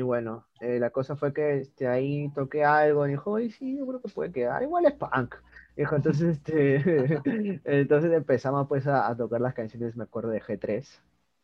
[0.00, 3.86] bueno, eh, la cosa fue que este, ahí toqué algo y dijo, y sí, yo
[3.86, 5.34] creo que puede quedar, igual es punk.
[5.76, 6.76] Dijo, entonces, este,
[7.64, 10.88] entonces empezamos pues a, tocar las canciones, me acuerdo de G3.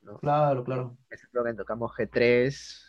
[0.02, 0.18] ¿no?
[0.18, 0.96] Claro, claro.
[1.30, 2.84] Creo que tocamos G3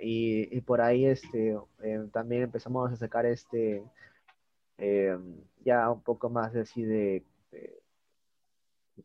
[0.00, 3.82] y, y, por ahí este, eh, también empezamos a sacar este,
[4.78, 5.18] eh,
[5.64, 7.24] ya un poco más de así de,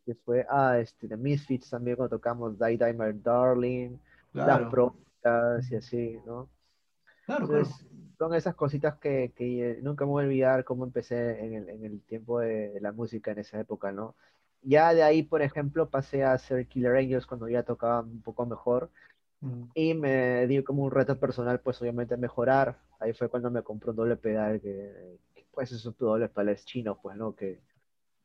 [0.04, 3.96] que fue, ah, este, de Misfits también cuando tocamos Die My Darling,
[4.32, 4.68] claro.
[4.70, 5.07] Pro
[5.70, 6.48] y así, ¿no?
[7.26, 7.66] Claro, claro.
[8.18, 11.84] Son esas cositas que, que, nunca me voy a olvidar cómo empecé en el, en
[11.84, 14.16] el tiempo de, la música en esa época, ¿no?
[14.62, 18.44] Ya de ahí, por ejemplo, pasé a hacer Killer Angels cuando ya tocaba un poco
[18.44, 18.90] mejor.
[19.40, 19.62] Mm.
[19.74, 22.78] Y me dio como un reto personal, pues obviamente mejorar.
[22.98, 25.18] Ahí fue cuando me compré un doble pedal, que,
[25.52, 27.36] pues es un doble pedal chino, pues, ¿no?
[27.36, 27.60] Que,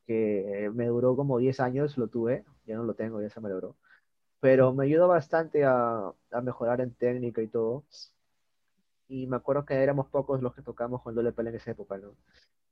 [0.06, 3.48] que me duró como 10 años, lo tuve, ya no lo tengo, ya se me
[3.48, 3.76] logró
[4.44, 7.82] pero me ayudó bastante a, a, mejorar en técnica y todo.
[9.08, 12.14] Y me acuerdo que éramos pocos los que tocamos con doble en esa época, ¿no?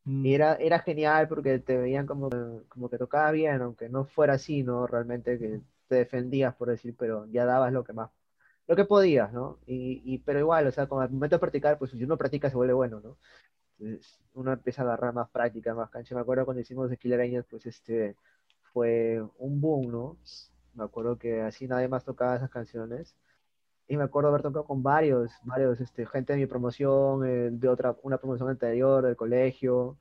[0.05, 0.27] Mm.
[0.27, 2.29] Y era, era genial porque te veían como,
[2.69, 4.87] como que tocaba bien, aunque no fuera así, ¿no?
[4.87, 8.11] Realmente que te defendías, por decir, pero ya dabas lo que más,
[8.67, 9.59] lo que podías, ¿no?
[9.67, 12.51] Y, y pero igual, o sea, con el momento de practicar, pues si uno practica
[12.51, 13.17] se vuelve bueno, ¿no?
[13.79, 16.15] Entonces, uno empieza a agarrar más práctica, más cancha.
[16.15, 18.15] Me acuerdo cuando hicimos de Killer Angels, pues este,
[18.75, 20.19] fue un boom, ¿no?
[20.75, 23.17] Me acuerdo que así nadie más tocaba esas canciones.
[23.89, 27.69] Y me acuerdo haber tocado con varios, varios, este, gente de mi promoción, eh, de
[27.69, 29.99] otra, una promoción anterior del colegio.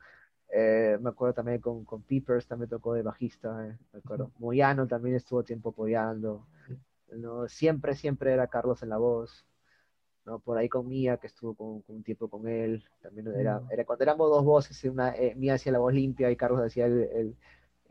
[0.49, 4.31] Eh, me acuerdo también con, con Peepers, también tocó de bajista, eh, me acuerdo.
[4.39, 6.47] Moyano también estuvo tiempo apoyando.
[7.11, 7.47] ¿no?
[7.49, 9.45] Siempre, siempre era Carlos en la voz.
[10.25, 10.39] ¿no?
[10.39, 12.85] Por ahí con Mía, que estuvo con, un tiempo con él.
[13.01, 16.61] También era, era cuando éramos dos voces, una, Mía hacía la voz limpia y Carlos
[16.61, 17.37] hacía el, el,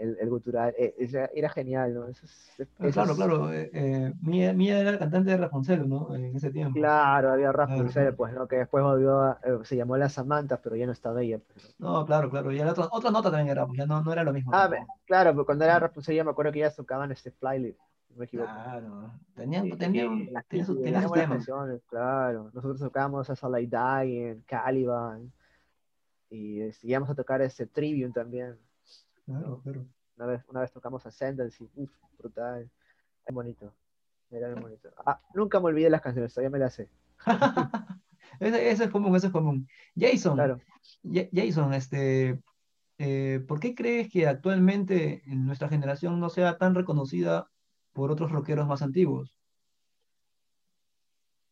[0.01, 2.07] el gutural, eh, era, genial, ¿no?
[2.07, 6.14] Ah, claro, claro, eh, eh, Mía, Mía, era el cantante de Rapunzel, ¿no?
[6.14, 6.74] En ese tiempo.
[6.74, 8.48] Claro, había Rapunzel, pues, ¿no?
[8.48, 11.38] Que después volvió, se llamó La Samantha, pero ya no estaba ella.
[11.53, 14.12] Pues, no, claro, claro, y la otra, otra nota también era, pues, ya no, no
[14.12, 14.53] era lo mismo.
[14.55, 14.70] Ah,
[15.05, 17.76] claro, pero cuando era Rapunzel ya me acuerdo que ya tocaban este Flyleaf.
[18.16, 18.51] Me equivoco.
[18.51, 21.48] Claro, tenían, tenían, tenían, sus, tenían temas.
[21.86, 25.30] Claro, nosotros tocábamos a Soleil Dying, Caliban,
[26.28, 28.57] y este, íbamos a tocar ese Trivium también.
[29.31, 29.87] Claro, claro.
[30.16, 32.68] Una vez, una vez tocamos Ascendancy, uff, brutal.
[33.24, 33.72] Es bonito.
[34.28, 34.91] Era muy bonito.
[35.07, 36.89] Ah, nunca me olvidé las canciones, todavía me las sé.
[38.41, 39.68] eso, es común, eso es común.
[39.97, 40.61] Jason, claro.
[41.33, 42.41] Jason, este,
[42.99, 47.49] eh, ¿por qué crees que actualmente en nuestra generación no sea tan reconocida
[47.93, 49.33] por otros rockeros más antiguos?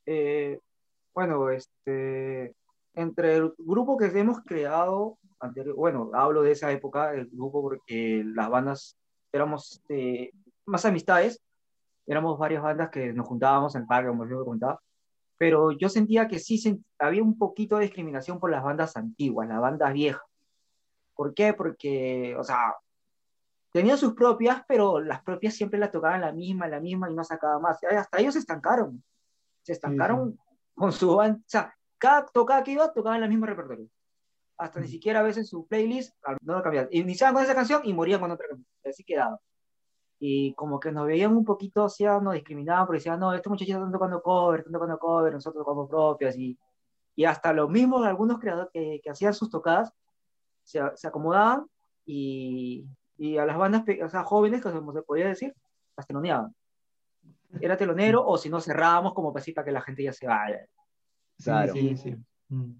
[0.04, 0.58] Eh,
[1.14, 2.56] bueno, este,
[2.98, 5.18] entre el grupo que hemos creado
[5.76, 8.98] bueno, hablo de esa época, el grupo, porque las bandas
[9.32, 10.32] éramos eh,
[10.66, 11.40] más amistades,
[12.06, 14.80] éramos varias bandas que nos juntábamos en el parque, como yo contaba,
[15.36, 19.60] pero yo sentía que sí había un poquito de discriminación por las bandas antiguas, las
[19.60, 20.22] bandas viejas.
[21.14, 21.54] ¿Por qué?
[21.54, 22.74] Porque, o sea,
[23.72, 27.22] tenían sus propias, pero las propias siempre las tocaban la misma, la misma y no
[27.22, 27.78] sacaban más.
[27.84, 29.02] Hasta ellos se estancaron.
[29.62, 30.38] Se estancaron
[30.74, 31.38] con su banda.
[31.38, 33.88] O sea, cada tocada que iba tocaban el mismo repertorio
[34.58, 36.88] hasta ni siquiera a veces su playlist no lo cambiaban.
[36.92, 38.66] Iniciaban con esa canción y morían con otra canción.
[38.84, 39.40] Así quedaba.
[40.18, 43.50] Y como que nos veían un poquito, o sea, nos discriminaban porque decían, no, estos
[43.50, 46.36] muchachos están tocando cover, están tocando cover, nosotros tocamos propias.
[46.36, 46.58] Y,
[47.14, 49.92] y hasta los mismos, algunos creadores que, que hacían sus tocadas,
[50.64, 51.66] se, se acomodaban
[52.04, 52.84] y,
[53.16, 55.54] y, a las bandas o sea, jóvenes, que se podía decir,
[55.96, 56.52] las teloneaban.
[57.60, 60.66] Era telonero o si no cerrábamos como para que la gente ya se vaya.
[61.42, 61.72] Claro.
[61.74, 62.16] Sí, sí, sí.
[62.48, 62.72] Mm.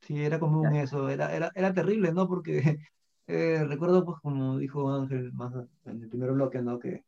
[0.00, 2.28] Sí, era común eso, era, era, era terrible, ¿no?
[2.28, 2.78] Porque
[3.26, 5.52] eh, recuerdo, pues, como dijo Ángel más
[5.84, 6.78] en el primer bloque, ¿no?
[6.78, 7.04] Que,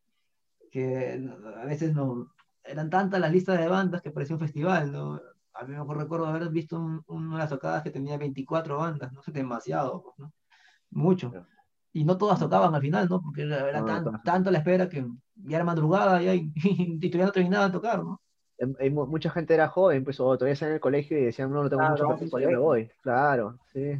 [0.71, 1.21] que
[1.63, 2.33] a veces no,
[2.65, 5.21] eran tantas las listas de bandas que parecía un festival, ¿no?
[5.55, 9.13] A mí me recuerdo haber visto un, una de las tocadas que tenía 24 bandas,
[9.13, 10.33] no sé, demasiado, pues, ¿no?
[10.91, 11.39] Mucho.
[11.93, 13.21] Y no todas tocaban al final, ¿no?
[13.23, 15.07] Porque era, era tan- tanto la espera que
[15.37, 18.21] ya era madrugada ya, y, y todavía no terminaba de tocar, ¿no?
[18.61, 21.63] Em- mucha gente era joven, pues, o todavía están en el colegio y decían, no,
[21.63, 22.91] no tengo Claro, mucho tiempo, ya me voy.
[23.03, 23.99] Claro, sí.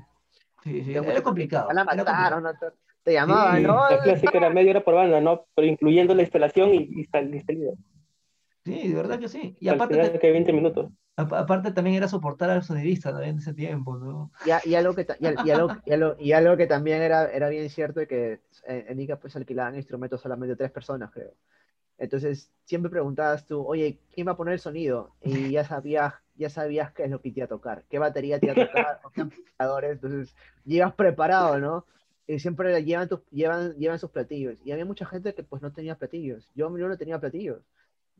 [0.63, 1.73] Sí, sí, era complicado.
[1.73, 2.75] La mataron, complicado.
[3.03, 3.67] te, llamaban, Sí.
[3.67, 3.89] ¿no?
[3.89, 5.47] La clásica era media hora por banda, ¿no?
[5.55, 7.73] Pero incluyendo la instalación y, y sal- y salida.
[8.65, 9.57] Sí, de verdad que sí.
[9.59, 10.91] Y Al aparte, final te- que 20 minutos.
[11.17, 14.31] apa- aparte también era soportar al sonidista también en ese tiempo, ¿no?
[14.45, 17.31] Y, a- y algo que, y, y algo, y algo- y algo que también era,
[17.33, 21.33] era bien cierto es que en, en Ica pues alquilaban instrumentos solamente tres personas, creo.
[22.01, 25.13] Entonces siempre preguntabas tú, oye, ¿quién va a poner el sonido?
[25.23, 28.41] Y ya sabías, ya sabías qué es lo que te iba a tocar, qué batería
[28.41, 30.35] te iba a tocar, o qué amplificadores, entonces
[30.65, 31.85] llegas preparado, ¿no?
[32.27, 34.59] Y siempre llevan, tus, llevan, llevan sus platillos.
[34.65, 36.49] Y había mucha gente que pues no tenía platillos.
[36.55, 37.61] Yo, yo no tenía platillos.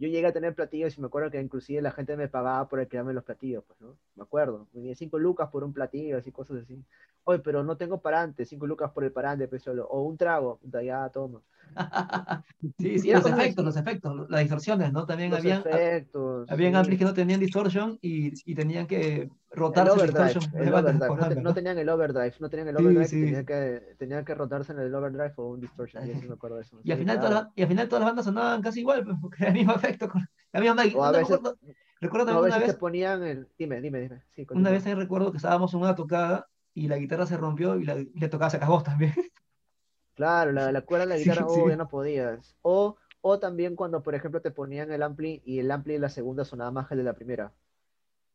[0.01, 2.81] Yo llegué a tener platillos y me acuerdo que inclusive la gente me pagaba por
[2.81, 3.99] alquilarme los platillos, pues, ¿no?
[4.17, 4.67] Me acuerdo.
[4.73, 6.83] Venía cinco lucas por un platillo, así, cosas así.
[7.25, 9.87] Oye, pero no tengo parante, cinco lucas por el parante, pues solo.
[9.89, 11.43] O un trago, puta, ya toma.
[12.79, 15.07] Sí, sí, los efectos, los efectos, las distorsiones, ¿no?
[15.07, 16.51] También Los habían, efectos.
[16.51, 16.79] habían sí.
[16.79, 21.55] amplis que no tenían distortion y, y tenían que El rotarse el overdrive, el no,
[21.55, 23.21] tenían el overdrive, no tenían el overdrive, sí.
[23.21, 26.63] Tenían, que, tenían que rotarse en el overdrive o un distortion, sí me acuerdo de
[26.63, 26.81] eso.
[26.85, 29.17] Y al, final todas las, y al final todas las bandas sonaban casi igual, pues,
[29.21, 30.09] porque era el mismo efecto.
[30.09, 31.59] Con, la misma no, recuerdo,
[32.01, 33.49] recuerdo también una vez, te ponían el...
[33.59, 34.23] Dime, dime, dime.
[34.51, 37.85] Una vez ahí recuerdo que estábamos en una tocada y la guitarra se rompió y,
[37.85, 39.15] la, y le tocaba sacar voz también.
[40.15, 42.55] Claro, la, la cuerda de la guitarra, oh, ya no podías.
[42.63, 46.09] O, o también cuando, por ejemplo, te ponían el ampli y el ampli de la
[46.09, 47.53] segunda sonaba más que el de la primera.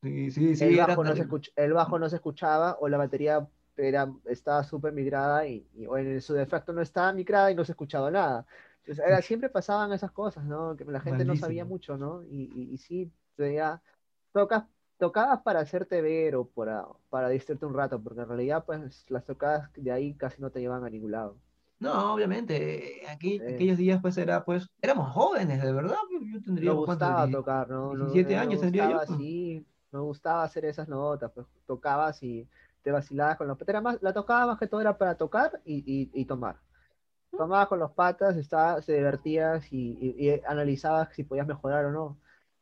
[0.05, 0.65] Sí, sí, sí.
[0.65, 3.47] el, bajo no se el bajo no se escuchaba o la batería
[3.77, 7.65] era, estaba súper migrada y, y- o en su defecto no estaba migrada y no
[7.65, 8.45] se escuchaba nada.
[8.79, 10.75] Entonces, era, siempre pasaban esas cosas, ¿no?
[10.77, 12.23] Que la gente no sabía mucho, ¿no?
[12.23, 13.81] Y, y, y sí, ya
[14.31, 14.65] tocas,
[14.97, 19.25] tocabas para hacerte ver o para, para distraerte un rato, porque en realidad, pues, las
[19.25, 21.37] tocadas de ahí casi no te llevan a ningún lado.
[21.79, 23.53] No, obviamente, eh, aquí, Sí.
[23.53, 25.97] aquellos días pues era pues, éramos jóvenes, de verdad,
[26.31, 27.93] yo tendría, Me gustaba tocar, ¿no?
[27.95, 32.47] No, 17 me años tendría yo, sí, me gustaba hacer esas notas, pues tocabas y
[32.83, 33.69] te vacilabas con los patas.
[33.69, 36.61] Era más, la tocaba más que todo era para tocar y, y, y tomar.
[37.37, 42.17] Tomabas con los patas, estaba, se divertías y, y- analizabas si podías mejorar o no.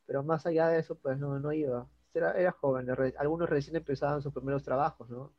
[0.06, 1.88] Pero más allá de eso, pues no, no iba.
[2.14, 5.34] Era, era joven, re- algunos recién empezaban sus primeros trabajos, ¿no?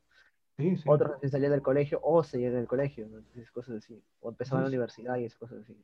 [0.57, 0.91] Sí, sí.
[0.93, 3.17] Otros recién salían del colegio o seguían en el colegio, ¿no?
[3.19, 4.01] Entonces, cosas así.
[4.21, 4.79] O empezaban la Sí, sí.
[4.79, 5.77] universidad y esas cosas así.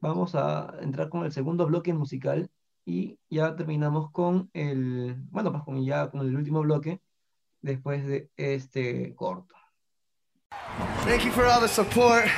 [0.00, 2.50] Vamos a entrar con el segundo bloque musical
[2.86, 7.02] y ya terminamos con el, bueno, pues con ya con el último bloque
[7.60, 9.54] después de este corto.
[11.04, 12.28] Thank you for all the support.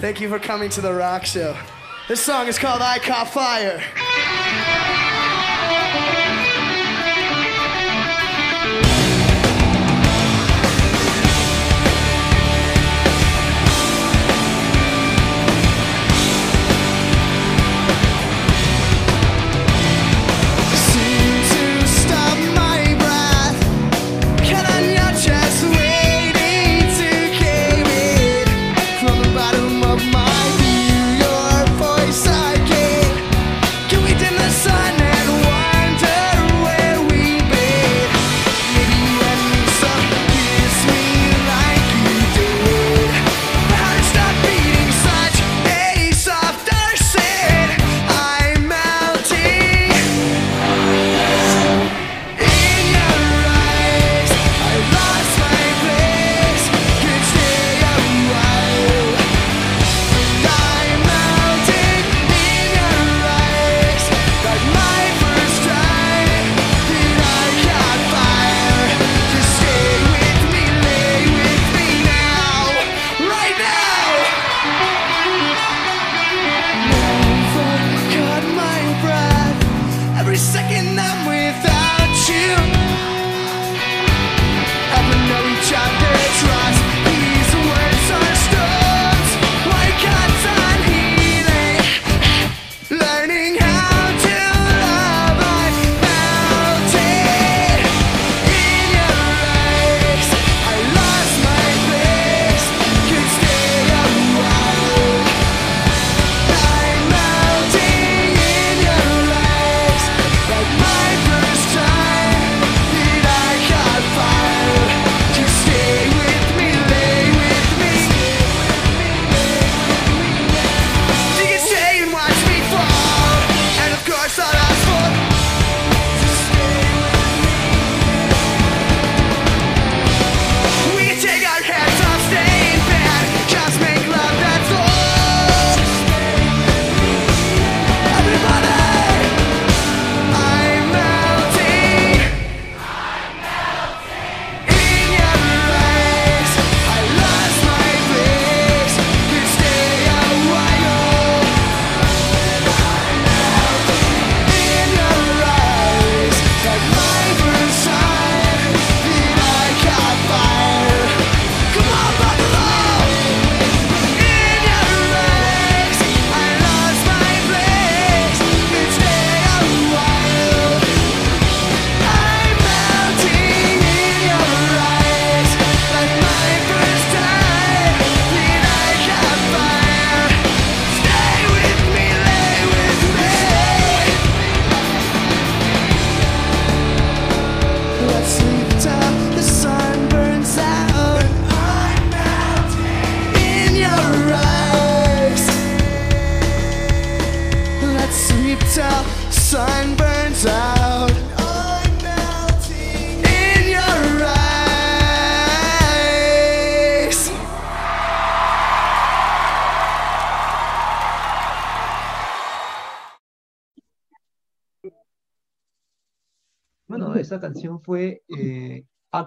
[0.00, 1.54] Thank you for coming to the rock show.
[2.08, 3.99] This song is called I Caught Fire.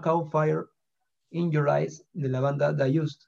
[0.03, 0.65] Cow Fire
[1.31, 3.21] in Your Eyes de la banda The Used,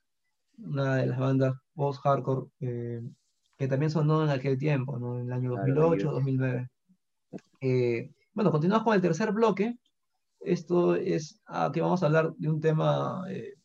[0.59, 3.01] una de las bandas post-hardcore eh,
[3.57, 5.19] que también sonó en aquel tiempo, ¿no?
[5.19, 6.13] En el año Claro, The 2008, Used.
[6.13, 6.69] 2009.
[7.61, 9.77] Eh, bueno, continuamos con el tercer bloque.
[10.39, 13.55] Esto es, aquí vamos a hablar de un tema eh,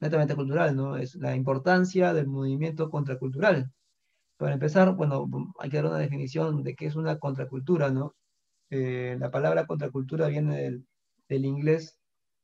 [0.00, 0.96] netamente cultural, ¿no?
[0.96, 3.70] Es la importancia del movimiento contracultural.
[4.36, 5.28] Para empezar, bueno,
[5.60, 8.16] hay que dar una definición de qué es una contracultura, ¿no?
[8.70, 10.86] Eh, la palabra contracultura viene del,
[11.28, 12.01] del inglés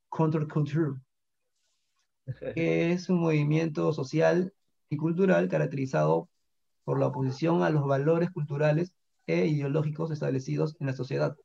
[0.08, 1.00] counterculture,
[2.54, 4.52] que es un movimiento social
[4.88, 6.28] y cultural caracterizado
[6.84, 8.92] por la oposición a los valores culturales
[9.26, 11.36] e ideológicos establecidos en la sociedad.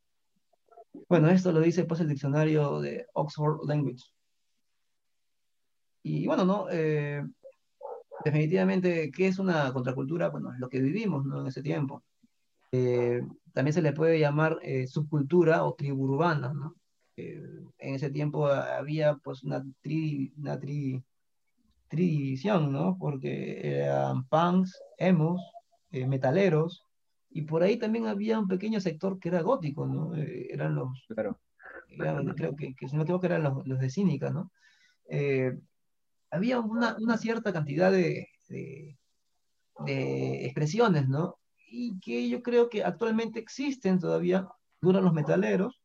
[1.09, 4.03] Bueno, esto lo dice pues el diccionario de Oxford Language.
[6.03, 6.68] Y bueno, ¿no?
[6.70, 7.24] Eh,
[8.24, 10.30] definitivamente, ¿qué es una contracultura?
[10.30, 11.41] Bueno, es lo que vivimos, ¿no?
[11.41, 12.03] En ese tiempo.
[12.72, 13.22] Eh,
[13.53, 16.76] también se le puede llamar eh, subcultura o tribu urbana, ¿no?
[17.16, 17.41] Eh,
[17.78, 21.03] en ese tiempo había pues una tri, una tri,
[21.88, 22.97] tridivisión, ¿no?
[22.97, 25.41] Porque eran punks, emos,
[25.91, 26.86] eh, metaleros,
[27.30, 30.16] y por ahí también había un pequeño sector que era gótico, ¿no?
[30.16, 31.39] Eh, eran los, Claro.
[31.89, 34.51] eran, creo que, que si no me equivoco eran los, los de Cínica, ¿no?
[35.07, 35.55] Eh,
[36.32, 38.97] había una, una cierta cantidad de, de,
[39.86, 41.38] de expresiones, ¿no?
[41.70, 44.47] Y que yo creo que actualmente existen todavía,
[44.82, 45.82] duran los metaleros,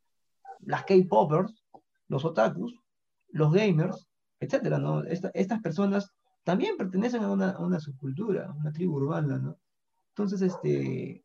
[0.61, 1.64] las K-popers,
[2.09, 2.74] los otakus,
[3.30, 4.06] los gamers,
[4.40, 5.02] etcétera, ¿no?
[5.04, 6.12] Esta- estas personas
[6.44, 9.56] también pertenecen a una, una subcultura, a una tribu urbana, ¿no?
[10.11, 11.24] Entonces, este,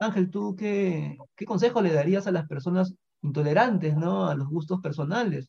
[0.00, 4.26] Ángel, ¿tú qué, qué consejo le darías a las personas intolerantes, ¿no?
[4.26, 5.48] A los gustos personales,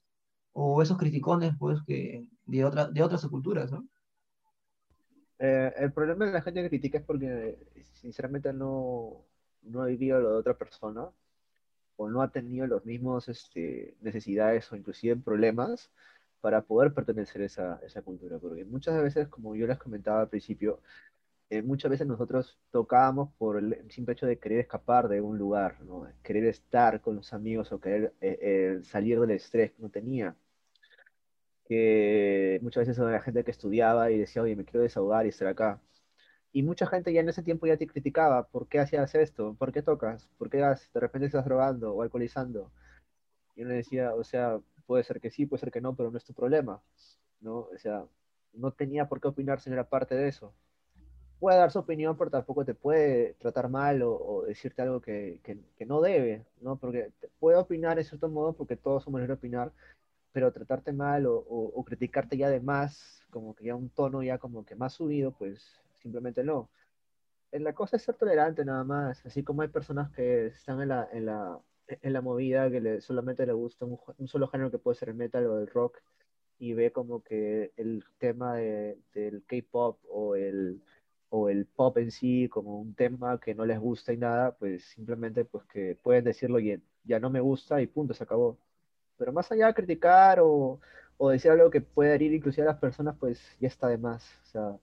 [0.54, 3.86] o esos criticones, pues, que de, de otras subculturas, ¿no?
[5.40, 7.58] Eh, el problema de la gente que critica es porque
[7.94, 9.26] sinceramente no,
[9.64, 11.10] no ha vivido lo de otra persona
[11.98, 15.92] o no ha tenido los mismos este, necesidades o inclusive problemas
[16.42, 18.38] para poder pertenecer a esa, cultura.
[18.40, 20.82] Porque muchas veces, como yo les comentaba al principio,
[21.50, 25.82] eh, muchas veces nosotros tocábamos por el simple hecho de querer escapar de un lugar,
[25.84, 26.08] ¿no?
[26.24, 30.36] Querer estar con los amigos o querer eh, eh, salir del estrés que uno tenía
[31.66, 35.48] que muchas veces era gente que estudiaba y decía, oye, me quiero desahogar y estar
[35.48, 35.80] acá.
[36.54, 39.56] Y mucha gente ya en ese tiempo ya te criticaba, ¿por qué hacías esto?
[39.60, 40.30] ¿Por qué tocas?
[40.38, 42.72] ¿Por qué de repente estás drogando o alcoholizando?
[43.56, 46.18] Y uno decía, o sea, puede ser que sí, puede ser que no, pero no
[46.18, 46.82] es tu problema,
[47.42, 47.60] ¿no?
[47.74, 48.06] O sea,
[48.54, 50.54] no tenía por qué opinar si no era parte de eso.
[51.40, 55.40] Puede dar su opinión, pero tampoco te puede tratar mal o, o decirte algo que,
[55.44, 56.78] que, que no debe, ¿no?
[56.78, 59.74] Porque puede opinar en cierto modo, porque todos somos libres de opinar,
[60.34, 64.24] pero tratarte mal o, o- o criticarte ya de más, como que ya un tono
[64.24, 66.72] ya como que más subido, pues simplemente no.
[67.52, 70.90] Eh, La cosa es ser tolerante nada más, así como hay personas que están en
[70.90, 74.80] la, en la, en la movida que le, solamente le gusta un, solo género que
[74.80, 76.00] puede ser el metal o el rock
[76.60, 80.82] y ve como que el tema de- del K-pop o el,
[81.30, 84.86] o el pop en sí como un tema que no les gusta y nada, pues
[84.86, 88.58] simplemente pues que pueden decirlo y ya no me gusta y punto, se acabó.
[89.18, 90.80] Pero más allá de criticar o,
[91.18, 94.26] o decir algo que puede herir inclusive a las personas, pues ya está de más.
[94.44, 94.80] O sea,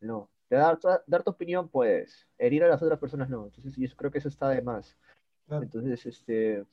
[0.00, 0.30] no.
[0.52, 3.46] De dar, dar tu opinión puedes, herir a las otras personas no.
[3.46, 4.98] Entonces yo creo que eso está de más.
[5.46, 5.62] Claro.
[5.62, 6.66] Entonces, este,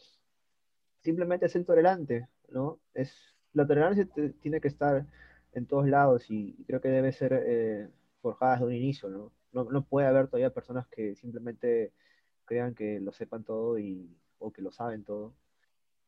[1.01, 2.77] simplemente ser tolerante, ¿no?
[2.93, 5.05] Es, la tolerancia te- tiene que estar
[5.53, 7.87] en todos lados y creo que debe ser eh,
[8.21, 9.31] forjada desde un inicio, ¿no?
[9.53, 11.93] No, no puede haber todavía personas que simplemente
[12.43, 15.33] crean que lo sepan todo y, o que lo saben todo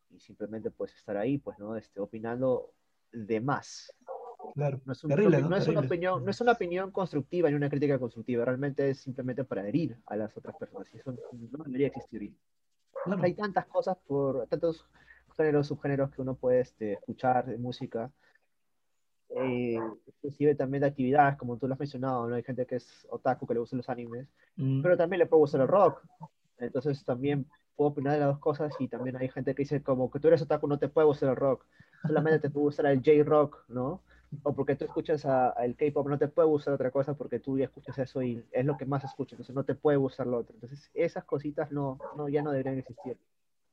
[0.10, 1.78] y simplemente pues estar ahí, pues, ¿no?
[1.78, 2.74] Este, opinando
[3.14, 3.94] de más.
[4.54, 4.82] Claro.
[4.86, 5.56] No es, un- Terrible, no, ¿no?
[5.56, 9.44] es una opinión, no es una opinión constructiva ni una crítica constructiva, realmente es simplemente
[9.44, 11.12] para herir a las otras personas y eso
[11.52, 12.34] no debería existir.
[13.04, 13.24] Claro.
[13.24, 14.86] Hay tantas cosas por tantos
[15.38, 18.12] géneros, subgéneros que uno puede este, escuchar de música,
[19.30, 22.36] eh, inclusive también de actividades, como tú lo has mencionado, ¿no?
[22.36, 24.28] Hay gente que es otaku, que le gustan los animes,
[24.58, 26.04] Mm, pero también le puede gustar el rock.
[26.58, 30.12] Entonces también puedo opinar de las dos cosas y también hay gente que dice como
[30.12, 31.66] que tú eres otaku no te puede gustar el rock,
[32.06, 34.02] solamente te puede gustar el J-rock, ¿no?
[34.44, 37.40] O porque tú escuchas a- a el K-pop no te puede gustar otra cosa porque
[37.40, 40.26] tú ya escuchas eso y es lo que más escuchas, entonces no te puede gustar
[40.28, 40.54] lo otro.
[40.56, 43.18] Entonces esas cositas no, no ya no deberían existir.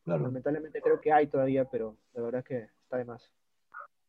[0.04, 0.24] claro.
[0.24, 3.30] Lamentablemente creo que hay todavía, pero la verdad que está de más.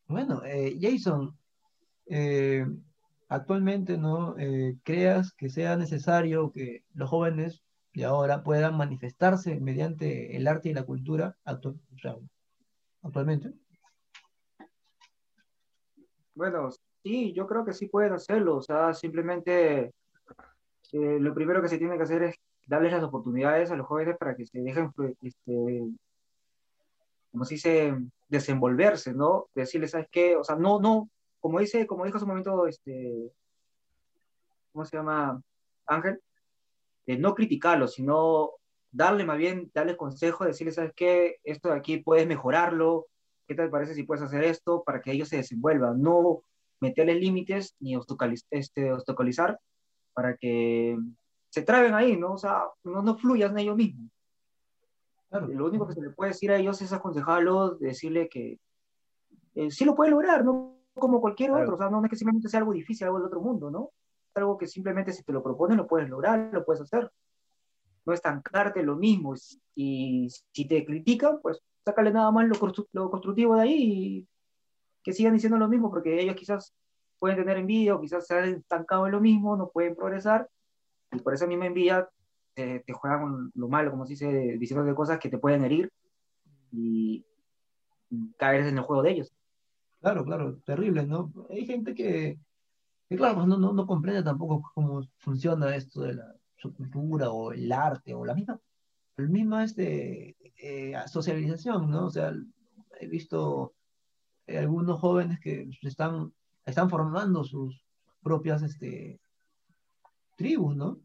[0.08, 1.38] Bueno, eh, Jason,
[2.08, 2.66] eh,
[3.28, 4.36] actualmente, ¿no?
[4.40, 7.62] Eh, ¿creas que sea necesario que los jóvenes
[7.94, 12.16] de ahora puedan manifestarse mediante el arte y la cultura actu- o sea,
[13.04, 13.54] actualmente?
[16.40, 16.70] Bueno,
[17.04, 18.56] sí, yo creo que sí pueden hacerlo.
[18.56, 19.92] O sea, simplemente
[20.94, 22.36] eh, lo primero que se tiene que hacer es
[22.66, 25.84] darles las oportunidades a los jóvenes para que se dejen, pues, este,
[27.30, 27.94] como se dice,
[28.30, 29.50] desenvolverse, ¿no?
[29.54, 30.38] Decirles, ¿sabes qué?
[30.38, 31.10] O sea, no, no,
[31.42, 33.34] como dice, como dijo hace un momento, este,
[34.72, 35.42] ¿cómo se llama?
[35.88, 36.22] Ángel,
[37.06, 38.52] de no criticarlo, sino
[38.92, 41.42] darle más bien, darle consejo, decirle, ¿sabes qué?
[41.44, 43.09] Esto de aquí puedes mejorarlo,
[43.50, 46.00] ¿qué te parece si puedes hacer esto para que ellos se desenvuelvan?
[46.00, 46.44] No
[46.80, 47.98] meterles límites ni
[48.52, 49.60] este, obstaculizar
[50.14, 50.96] para que
[51.50, 52.34] se traben ahí, ¿no?
[52.34, 54.12] O sea, no, no fluyan ellos mismos.
[55.30, 55.48] Claro.
[55.48, 58.60] Lo único que se le puede decir a ellos es aconsejarlos, decirle que
[59.56, 60.78] eh, sí lo puede lograr, ¿no?
[60.94, 61.64] Como cualquier Claro.
[61.64, 63.90] otro, o sea, no es que simplemente sea algo difícil, algo del otro mundo, ¿no?
[64.30, 67.12] Es algo que simplemente si te lo propones lo puedes lograr, lo puedes hacer.
[68.06, 69.34] No estancarte en lo mismo.
[69.74, 71.60] Y si te critican, pues
[71.90, 72.56] sácale nada más lo,
[72.94, 74.28] lo constructivo de ahí y
[75.04, 76.74] que sigan diciendo lo mismo, porque ellos quizás
[77.18, 80.50] pueden tener envidia o quizás se han estancado en lo mismo, no pueden progresar,
[81.12, 82.08] y por esa misma envidia
[82.54, 85.92] te, te juegan lo malo, como se dice, diciendo cosas que te pueden herir
[86.72, 87.26] y,
[88.10, 89.34] y caer en el juego de ellos.
[90.02, 91.32] Claro, claro, terrible, ¿no?
[91.50, 92.38] Hay gente que,
[93.10, 97.52] que claro, pues no, no, no comprende tampoco cómo funciona esto de la subcultura o
[97.52, 98.60] el arte o la misma,
[99.20, 102.06] el misma este, eh, socialización, ¿no?
[102.08, 102.34] O sea,
[103.00, 103.74] he visto
[104.48, 106.34] eh, algunos jóvenes que están,
[106.66, 107.86] están formando sus
[108.22, 109.20] propias este,
[110.38, 111.00] tribus, ¿no?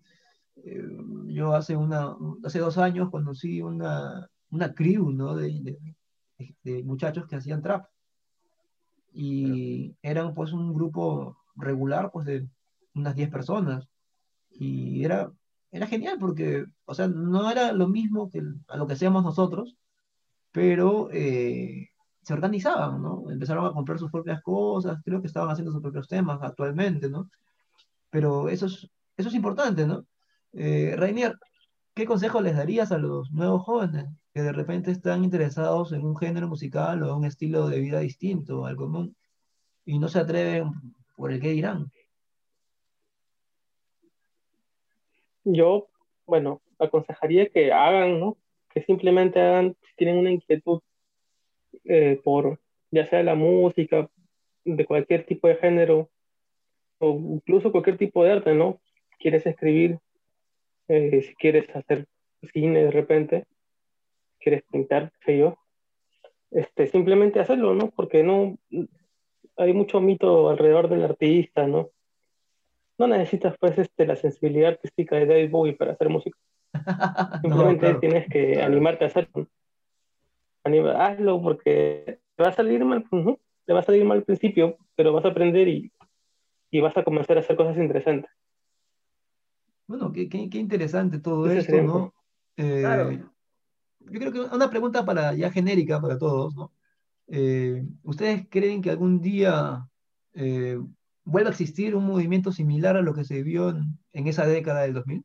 [0.56, 0.88] Eh,
[1.26, 5.34] yo hace, una, hace dos años conocí una, una crew, ¿no?
[5.34, 5.96] De, de-
[6.64, 7.86] de muchachos que hacían trap
[9.12, 12.48] y eran pues un grupo regular pues de
[12.94, 13.88] unas 10 personas
[14.50, 15.32] y era,
[15.74, 19.76] era genial porque, o sea, no era lo mismo que a lo que hacíamos nosotros,
[20.52, 21.90] pero eh,
[22.22, 23.28] se organizaban, ¿no?
[23.28, 27.28] Empezaron a comprar sus propias cosas, creo que estaban haciendo sus propios temas actualmente, ¿no?
[28.10, 30.06] Pero eso es, eso es importante, ¿no?
[30.52, 31.36] Eh, Rainier,
[31.92, 36.16] ¿qué consejo les darías a los nuevos jóvenes que de repente están interesados en un
[36.16, 39.16] género musical o un estilo de vida distinto al común
[39.84, 40.70] y no se atreven
[41.16, 41.90] por el que dirán?
[45.44, 45.88] Yo,
[46.26, 48.36] bueno, aconsejaría que hagan, ¿no?
[48.72, 50.80] Que simplemente hagan, si tienen una inquietud
[51.84, 54.08] eh, por, ya sea la música,
[54.64, 56.10] de cualquier tipo de género,
[56.98, 58.80] o incluso cualquier tipo de arte, ¿no?
[59.18, 59.98] Quieres escribir,
[60.88, 62.06] eh, si quieres hacer
[62.52, 63.46] cine de repente,
[64.40, 65.56] quieres pintar, sé yo,
[66.50, 67.90] este, simplemente hacerlo, ¿no?
[67.90, 68.56] Porque no,
[69.56, 71.90] hay mucho mito alrededor del artista, ¿no?
[72.98, 76.38] No necesitas, pues, este, la sensibilidad artística de David Bowie para hacer música.
[77.42, 78.00] No, Simplemente claro.
[78.00, 79.48] tienes que animarte a hacerlo.
[80.64, 83.04] Anima- hazlo porque te va a salir mal,
[83.66, 85.92] te va a salir mal al principio, pero vas a aprender y,
[86.70, 88.30] y vas a comenzar a hacer cosas interesantes.
[89.86, 92.14] Bueno, qué, qué- qué interesante todo Ese esto, ¿no?
[92.56, 93.10] Eh, Claro.
[93.10, 96.72] yo creo que una pregunta para ya genérica para todos, ¿no?
[97.26, 99.86] Eh, ¿ustedes creen que algún día
[100.34, 100.78] eh,
[101.24, 104.82] vuelva a existir un movimiento similar a lo que se vio en, en esa década
[104.82, 105.24] del 2000?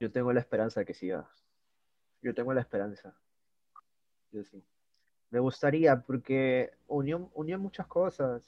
[0.00, 1.28] Yo tengo la esperanza de que siga.
[2.22, 3.14] Yo tengo la esperanza.
[4.32, 4.62] Yo sí.
[5.30, 8.42] Me gustaría porque unió, unió muchas cosas.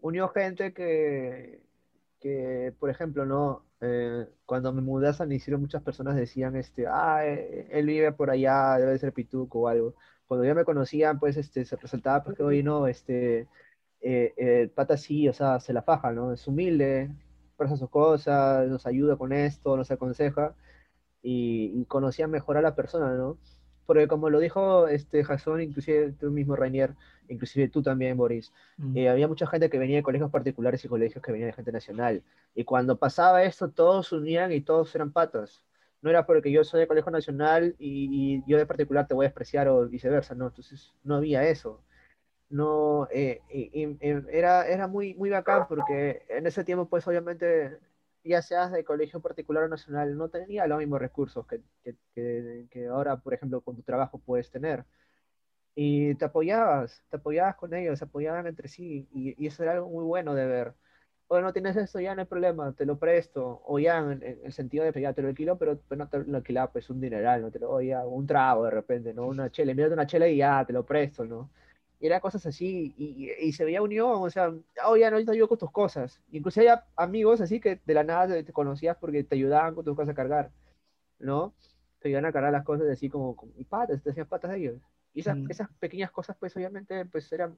[0.00, 1.62] Unió gente que,
[2.20, 6.86] que por ejemplo, no, Eh, cuando me mudé a San Isidro muchas personas decían, este,
[6.86, 9.94] ah, eh, él vive por allá, debe ser pituco o algo.
[10.26, 13.46] Cuando ya me conocían, pues, este, se resaltaba, pues, que, oye, no, este,
[14.04, 16.32] eh, el pata sí, o sea, se la faja, ¿no?
[16.32, 17.10] Es humilde,
[17.56, 20.56] presta sus cosas, nos ayuda con esto, nos aconseja
[21.22, 23.38] y, y conocía mejor a la persona, ¿no?
[23.86, 26.96] Porque como lo dijo este Jason, inclusive tú mismo, Rainier,
[27.28, 28.96] inclusive tú también, Boris, Mm.
[28.96, 31.72] eh, había mucha gente que venía de colegios particulares y colegios que venían de gente
[31.72, 32.24] nacional.
[32.54, 35.64] Y cuando pasaba esto, todos se unían y todos eran patas.
[36.02, 39.26] No era porque yo soy de colegio nacional y, y yo de particular te voy
[39.26, 40.46] a despreciar o viceversa, no.
[40.48, 41.82] Entonces no había eso.
[42.54, 43.40] No, eh,
[44.30, 47.80] era, era muy, muy bacán porque en ese tiempo, pues obviamente,
[48.22, 52.86] ya seas de colegio particular o nacional, no tenía los mismos recursos que, que, que,
[52.86, 54.84] ahora, por ejemplo, con tu trabajo puedes tener
[55.74, 59.88] y te apoyabas, te apoyabas con ellos, se apoyaban entre sí, y, eso era algo
[59.88, 60.74] muy bueno de ver.
[61.28, 64.40] O no tienes esto, ya no hay problema, te lo presto, o ya en, en
[64.44, 66.88] el sentido de que ya te lo alquilo, pero, pero no te lo alquilaba pues
[66.90, 69.26] un dineral, no te lo, o ya un trago de repente, ¿no?
[69.26, 71.50] Una chela, mírate una chela y ya te lo presto, ¿no?
[72.06, 74.52] Era cosas así, y, y, se veía unión, o sea,
[74.84, 76.20] oh, ya no, yo te ayudo con tus cosas.
[76.30, 79.96] Incluso había amigos así que de la nada te, conocías porque te ayudaban con tus
[79.96, 80.50] cosas a cargar,
[81.18, 81.54] ¿no?
[82.00, 84.58] Te ayudaban a cargar las cosas así como, como y patas, te hacían patas de
[84.58, 84.80] ellos.
[85.14, 85.50] Y esas, Mm.
[85.50, 87.56] esas pequeñas cosas, pues obviamente, pues eran,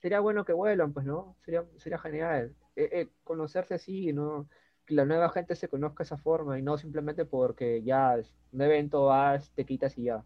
[0.00, 1.36] sería bueno que vuelan, pues, ¿no?
[1.44, 2.54] Sería, sería genial.
[2.74, 4.48] Eh, eh, conocerse así, ¿no?
[4.86, 8.16] que la nueva gente se conozca de esa forma y no simplemente porque ya
[8.52, 10.24] un evento vas, te quitas y ya.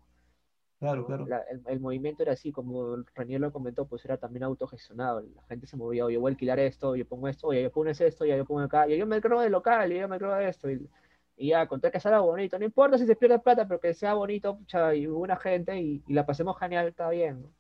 [0.80, 1.26] Claro, claro.
[1.26, 5.20] La- el, el movimiento era así, como Renier lo comentó, pues era también autogestionado.
[5.20, 8.00] La gente se movía, oye, voy a alquilar esto, yo pongo esto, oye, yo pones
[8.00, 10.34] esto, ya yo pongo acá, y yo me creo de local, y yo me creo
[10.34, 10.70] de esto.
[10.70, 10.88] Y,
[11.36, 14.14] y ya, conté que salga bonito, no importa si se pierde plata, pero que sea
[14.14, 17.42] bonito, pucha, y buena gente, y, y la pasemos genial, está bien.
[17.42, 17.50] ¿no?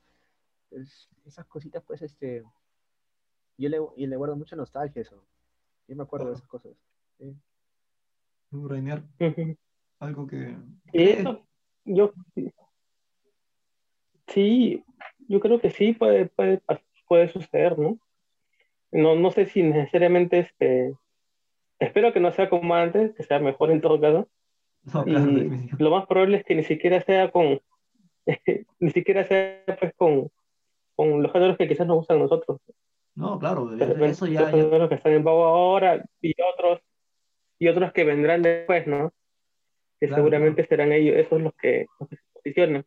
[0.78, 2.42] Es- esas cositas, pues, este.
[3.58, 5.22] Yo le, y le guardo mucha nostalgia eso.
[5.86, 6.72] Yo me acuerdo de esas cosas.
[7.18, 7.36] sí.
[8.52, 9.04] Rainier,
[10.00, 10.56] algo que...
[10.92, 11.46] Y eso,
[11.84, 12.12] yo
[14.30, 14.82] sí,
[15.28, 16.60] yo creo que sí puede, puede,
[17.06, 17.98] puede suceder, ¿no?
[18.92, 20.94] No, no sé si necesariamente este,
[21.78, 24.28] espero que no sea como antes, que sea mejor en todo caso.
[24.82, 27.60] No, claro, Y lo más probable es que ni siquiera sea con,
[28.80, 30.30] ni siquiera sea pues con,
[30.96, 32.60] con los géneros que quizás nos gustan a nosotros.
[33.14, 36.80] No, claro, eso ya, los ya- géneros que están en pago ahora y otros,
[37.58, 39.12] y otros que vendrán después, ¿no?
[40.00, 42.86] Que Claro, seguramente serán ellos, esos los que, los que se posicionan.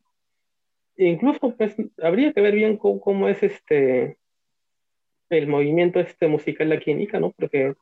[0.97, 4.17] Incluso, pues, habría que ver bien cómo, cómo es este
[5.29, 7.31] el movimiento este musical aquí en Ica, ¿no?
[7.31, 7.73] Porque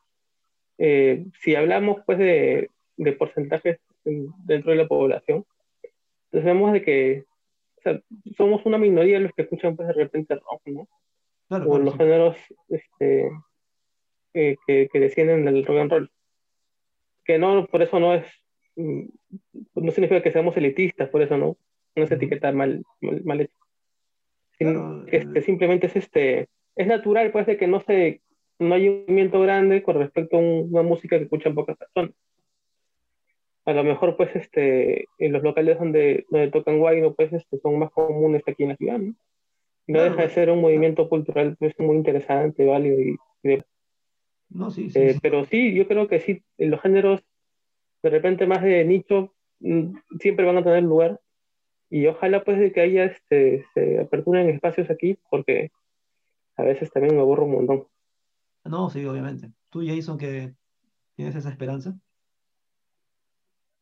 [0.78, 5.44] eh, si hablamos pues de, de porcentajes en- dentro de la población,
[6.26, 7.24] entonces vemos de que
[7.76, 8.00] o sea,
[8.38, 10.88] somos una minoría los que escuchan pues de repente rock, ¿no?
[11.48, 11.98] claro, o los sí.
[11.98, 12.36] géneros
[12.70, 13.30] este,
[14.32, 16.10] eh, que, que descienden del rock and roll.
[17.24, 18.24] Que no, por eso no es,
[18.76, 19.04] mm,
[19.74, 21.56] no significa que seamos elitistas, por eso no,
[21.96, 23.54] no es etiqueta mal, mal, mal hecha.
[24.58, 25.42] Claro, este, eh.
[25.42, 28.20] simplemente es este, es natural pues de que no se,
[28.58, 32.12] no hay un movimiento grande con respecto a un- una música que escuchan pocas personas.
[33.64, 37.78] A lo mejor pues este, en los locales donde, donde tocan guayno pues este, son
[37.78, 39.14] más comunes aquí en la ciudad, ¿no?
[39.86, 43.48] Y no Claro, deja de ser un movimiento cultural pues muy interesante, válido y, y
[43.48, 43.64] de-
[44.50, 45.18] No, sí, sí, eh, sí.
[45.22, 47.22] pero sí, yo creo que sí, en los géneros
[48.02, 51.20] de repente más de nicho mm, siempre van a tener lugar
[51.92, 55.70] y ojalá pues de que haya este, se aperturen espacios aquí porque
[56.56, 57.86] a veces también me aburro un montón.
[58.64, 59.52] No, sí, obviamente.
[59.68, 60.54] Tú, Jason, que
[61.16, 61.94] tienes esa esperanza.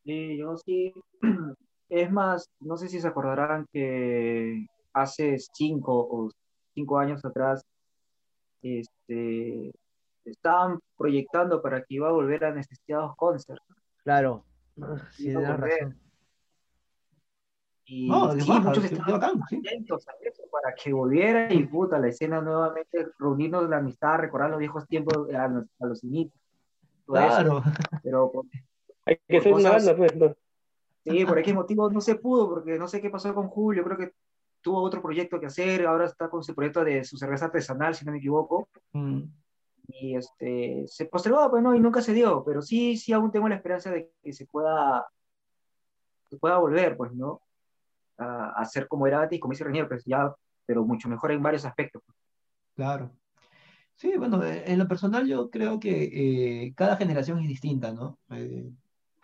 [0.04, 0.92] Sí, yo sí.
[1.88, 6.30] Es más, no sé si se acordarán que hace cinco o
[6.72, 7.64] cinco años atrás,
[8.62, 9.72] este,
[10.24, 13.60] estaban proyectando para que iba a volver a Anestesiados Concert.
[14.04, 14.44] Claro.
[15.10, 16.09] Sí, tienes razón.
[17.92, 19.56] Y No, sí, baja, muchos estaban sí.
[19.58, 24.48] atentos a eso para que volviera y puta, la escena nuevamente, reunirnos la amistad, recordar
[24.50, 26.40] los viejos tiempos a los, a los inicios.
[27.04, 27.28] todo eso.
[27.28, 27.62] Claro,
[28.02, 28.44] Pero por-
[29.06, 30.32] Hay que ser una banda pues, ¿no?
[31.04, 33.96] Sí, por X motivo no se pudo, porque no sé qué pasó con Julio, creo
[33.98, 34.12] que
[34.60, 38.04] tuvo otro proyecto que hacer, ahora está con su proyecto de su cerveza artesanal, si
[38.04, 39.22] no me equivoco, Mm,
[39.88, 43.48] y este, se postergó, pues no, y nunca se dio, pero sí, sí aún tengo
[43.48, 45.04] la esperanza de que se pueda,
[46.28, 47.40] que pueda volver, pues, ¿no?
[48.20, 50.32] A, a ser como era antes, como dice Reñero, pues ya,
[50.66, 52.02] pero mucho mejor en varios aspectos.
[52.74, 53.16] claro.
[53.96, 58.18] Sí, bueno, eh, en lo personal yo creo que eh, cada generación es distinta, ¿no?
[58.30, 58.72] Eh,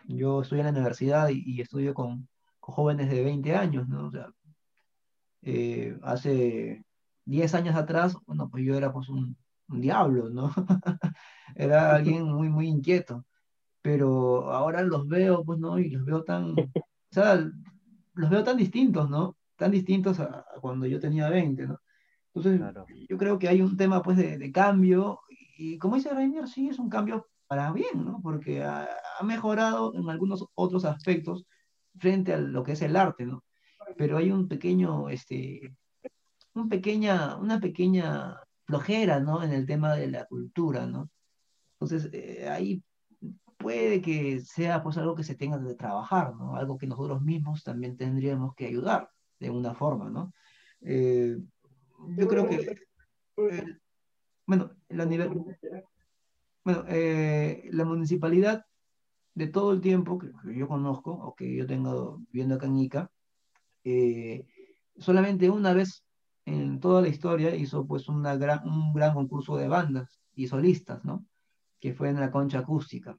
[0.05, 2.29] yo estoy en la universidad y, y estudio con,
[2.59, 4.07] con jóvenes de 20 años, ¿no?
[4.07, 4.29] O sea,
[5.43, 6.85] eh, hace
[7.25, 9.37] 10 años atrás, bueno, pues yo era pues un,
[9.69, 10.51] un diablo, ¿no?
[11.55, 13.25] Era alguien muy, muy inquieto,
[13.81, 15.79] pero ahora los veo, pues, ¿no?
[15.79, 16.69] Y los veo tan, o
[17.11, 17.49] sea,
[18.17, 19.37] los veo tan distintos, ¿no?
[19.55, 21.79] Tan distintos a, a cuando yo tenía 20, ¿no?
[22.33, 22.85] Entonces, Claro.
[23.09, 25.21] yo creo que hay un tema, pues, de, de cambio,
[25.57, 28.19] y como dice Rainier, sí, es un cambio para bien, ¿no?
[28.21, 28.87] Porque ha,
[29.19, 31.45] ha mejorado en algunos otros aspectos
[31.97, 33.43] frente a lo que es el arte, ¿no?
[33.97, 35.75] Pero hay un pequeño, este,
[36.53, 39.41] un pequeña, una pequeña flojera, ¿no?
[39.43, 41.09] En el tema de la cultura, ¿no?
[41.79, 42.83] Entonces, eh, ahí
[43.57, 46.55] puede que sea pues algo que se tenga que trabajar, ¿no?
[46.55, 50.31] Algo que nosotros mismos también tendríamos que ayudar de una forma, ¿no?
[50.81, 51.37] Eh,
[52.15, 52.77] yo creo que,
[53.37, 53.77] eh,
[54.45, 55.29] bueno, la, nivel,
[56.63, 58.65] bueno eh, la municipalidad
[59.33, 63.11] de todo el tiempo que, yo conozco o que yo tengo viviendo acá en Ica,
[63.83, 64.45] eh,
[64.97, 66.03] solamente una vez
[66.45, 71.03] en toda la historia hizo pues una gran, un gran concurso de bandas y solistas,
[71.03, 71.25] ¿no?
[71.79, 73.17] Que fue en la concha acústica.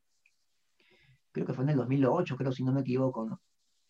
[1.39, 3.41] Creo que fue en el 2008, creo, si no me equivoco, ¿no?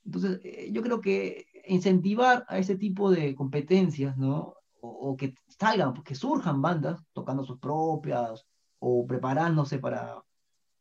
[0.05, 4.55] Entonces, eh, yo creo que incentivar a ese tipo de competencias, ¿no?
[4.81, 8.45] O, o que salgan, que surjan bandas tocando sus propias
[8.81, 10.23] o preparándose para,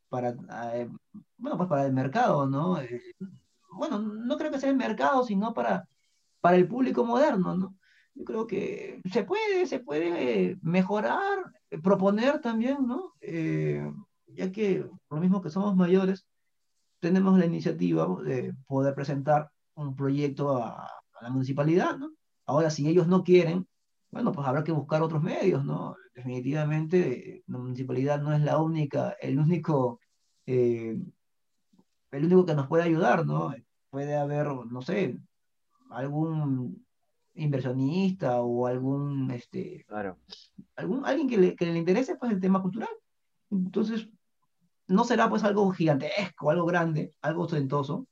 [0.09, 0.35] para
[0.73, 0.89] eh,
[1.37, 2.81] bueno, pues para el mercado, ¿no?
[2.81, 3.01] Eh,
[3.71, 5.87] bueno, no creo que sea el mercado, sino para,
[6.41, 7.75] para el público moderno, ¿no?
[8.13, 11.39] Yo creo que se puede, se puede mejorar,
[11.69, 13.13] eh, proponer también, ¿no?
[13.21, 13.89] Eh,
[14.27, 16.26] ya que lo mismo que somos mayores,
[17.07, 22.11] tenemos la iniciativa de poder presentar un proyecto a, a la municipalidad, ¿no?
[22.45, 23.67] Ahora, si ellos no quieren,
[24.11, 25.95] bueno, pues habrá que buscar otros medios, ¿no?
[26.15, 29.99] Definitivamente, la municipalidad no es la única, el único,
[30.45, 30.97] eh,
[32.11, 33.53] el único que nos puede ayudar, ¿no?
[33.89, 35.17] Puede haber, no sé,
[35.89, 36.85] algún
[37.35, 40.17] inversionista o algún, este, Claro.
[40.75, 42.89] algún, alguien que le, que le interese, pues, el tema cultural.
[43.51, 44.09] Entonces,
[44.87, 48.07] no será, pues, algo gigantesco, algo grande, algo ostentoso,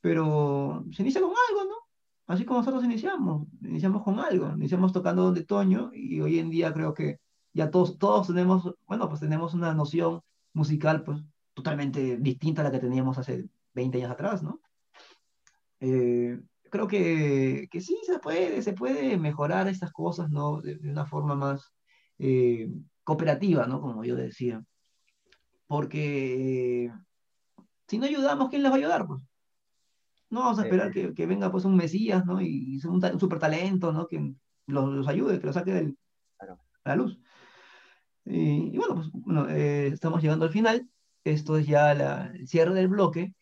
[0.00, 1.76] pero se inicia con algo, ¿no?
[2.26, 6.50] Así como nosotros iniciamos, iniciamos con algo, iniciamos tocando Don de Toño y hoy en
[6.50, 7.18] día creo que
[7.52, 10.20] ya todos, todos tenemos, bueno, pues tenemos una noción
[10.52, 11.20] musical pues
[11.54, 14.60] totalmente distinta a la que teníamos hace 20 años atrás, ¿no?
[15.80, 16.40] Eh,
[16.70, 20.60] creo que, que sí se puede, se puede mejorar estas cosas, ¿no?
[20.60, 21.72] De, de una forma más
[22.18, 22.70] eh,
[23.02, 23.80] cooperativa, ¿no?
[23.80, 24.62] Como yo decía.
[25.70, 26.92] Porque eh,
[27.86, 29.20] si no ayudamos, ¿quién les va a ayudar, pues?
[30.28, 32.40] No vamos a esperar que, que venga pues un Mesías, ¿no?
[32.42, 34.08] Y, un, un super talento, ¿no?
[34.08, 34.34] Que
[34.66, 35.96] los, los ayude, que los saque del,
[36.36, 36.58] Claro.
[36.82, 37.20] a la luz.
[38.24, 40.90] Y, y bueno, pues bueno, eh, estamos llegando al final.
[41.22, 43.32] Esto es ya la- el cierre del bloque.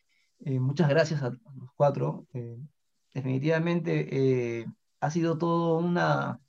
[0.40, 2.26] Eh, muchas gracias a los cuatro.
[2.34, 2.59] Eh,
[3.14, 4.66] definitivamente
[5.00, 6.40] ha sido todo una,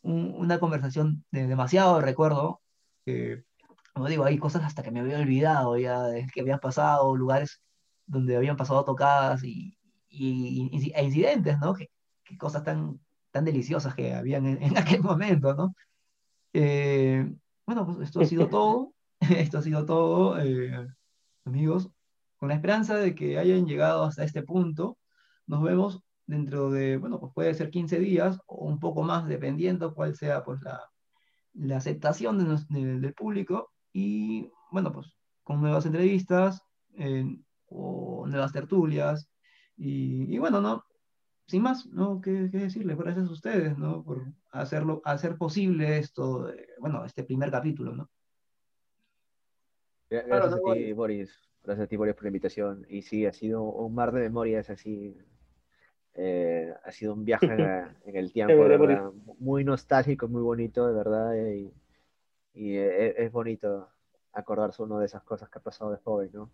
[0.00, 2.60] un- una conversación de demasiado recuerdo.
[3.92, 7.62] Como digo, hay cosas hasta que me había olvidado ya, de que habían pasado, lugares
[8.06, 9.76] donde habían pasado tocadas y,
[10.08, 11.74] y- y- e incidentes, ¿no?
[11.74, 11.90] Que,
[12.24, 13.00] que cosas tan,
[13.30, 15.74] tan deliciosas que habían en, en aquel momento, ¿no?
[16.52, 17.30] Eh,
[17.66, 18.92] bueno, pues esto ha sido todo.
[19.30, 20.88] Esto ha sido todo, eh,
[21.44, 21.88] amigos.
[22.38, 24.98] Con la esperanza de que hayan llegado hasta este punto,
[25.46, 29.94] nos vemos dentro de, bueno, pues puede ser 15 días o un poco más, dependiendo
[29.94, 30.80] cuál sea pues la,
[31.54, 33.70] la aceptación de nos- de- del público.
[33.92, 35.08] Y bueno, pues
[35.44, 36.62] con nuevas entrevistas
[36.96, 37.24] eh,
[37.66, 39.28] o nuevas tertulias.
[39.76, 40.84] Y, y bueno, ¿no?
[41.46, 42.20] Sin más, ¿no?
[42.20, 42.96] ¿Qué, qué decirles?
[42.98, 44.02] Gracias a ustedes, ¿no?
[44.04, 48.10] Por hacerlo, hacer posible esto, eh, bueno, este primer capítulo, ¿no?
[50.10, 51.30] Gra- Claro, Gracias no, a ti, Boris.
[51.64, 52.86] Gracias a ti, Boris, por la invitación.
[52.88, 55.16] Y sí, ha sido un mar de memorias así.
[56.14, 59.12] eh, ha sido un viaje en, el tiempo, de verdad.
[59.38, 61.36] Muy nostálgico, muy bonito, de verdad.
[61.38, 61.74] eh, Y,
[62.54, 63.88] y, eh, es bonito
[64.32, 66.50] acordarse uno de esas cosas que ha pasado de joven, ¿no?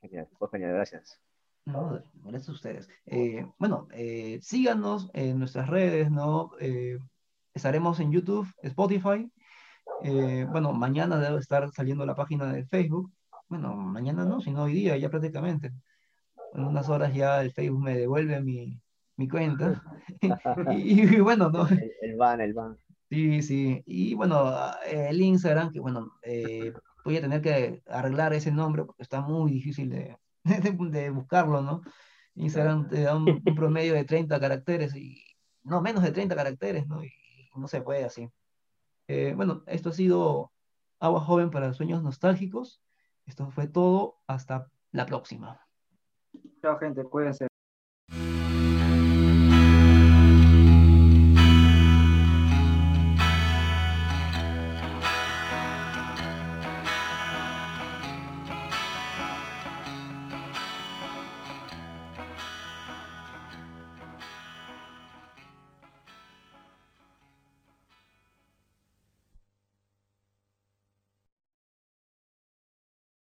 [0.00, 1.20] Genial, pues genial, gracias.
[1.64, 2.88] No, gracias a ustedes.
[3.06, 6.50] Eh, bueno, eh, síganos en nuestras redes, ¿no?
[6.60, 6.98] Eh,
[7.54, 9.30] estaremos en YouTube, Spotify.
[10.50, 13.12] Bueno, mañana debe estar saliendo la página de Facebook.
[13.48, 15.72] Bueno, mañana no, sino hoy día ya prácticamente.
[16.54, 18.80] En unas horas ya el Facebook me devuelve mi,
[19.16, 19.82] mi cuenta.
[20.72, 21.68] y, y bueno, ¿no?
[21.68, 22.76] El, el van, el van.
[23.12, 23.82] Sí, sí.
[23.84, 26.72] Y bueno, a- el Instagram, que bueno, eh,
[27.04, 31.60] voy a tener que arreglar ese nombre porque está muy difícil de, de, de buscarlo,
[31.60, 31.82] ¿no?
[32.36, 35.22] Instagram te da un, un promedio de 30 caracteres y
[35.62, 37.04] no menos de 30 caracteres, ¿no?
[37.04, 37.10] Y
[37.54, 38.30] no se puede así.
[39.08, 40.50] Eh, bueno, esto ha sido
[40.98, 42.80] Agua Joven para Sueños Nostálgicos.
[43.26, 44.22] Esto fue todo.
[44.26, 45.60] Hasta la próxima.
[46.62, 47.51] Chao, gente, cuídense.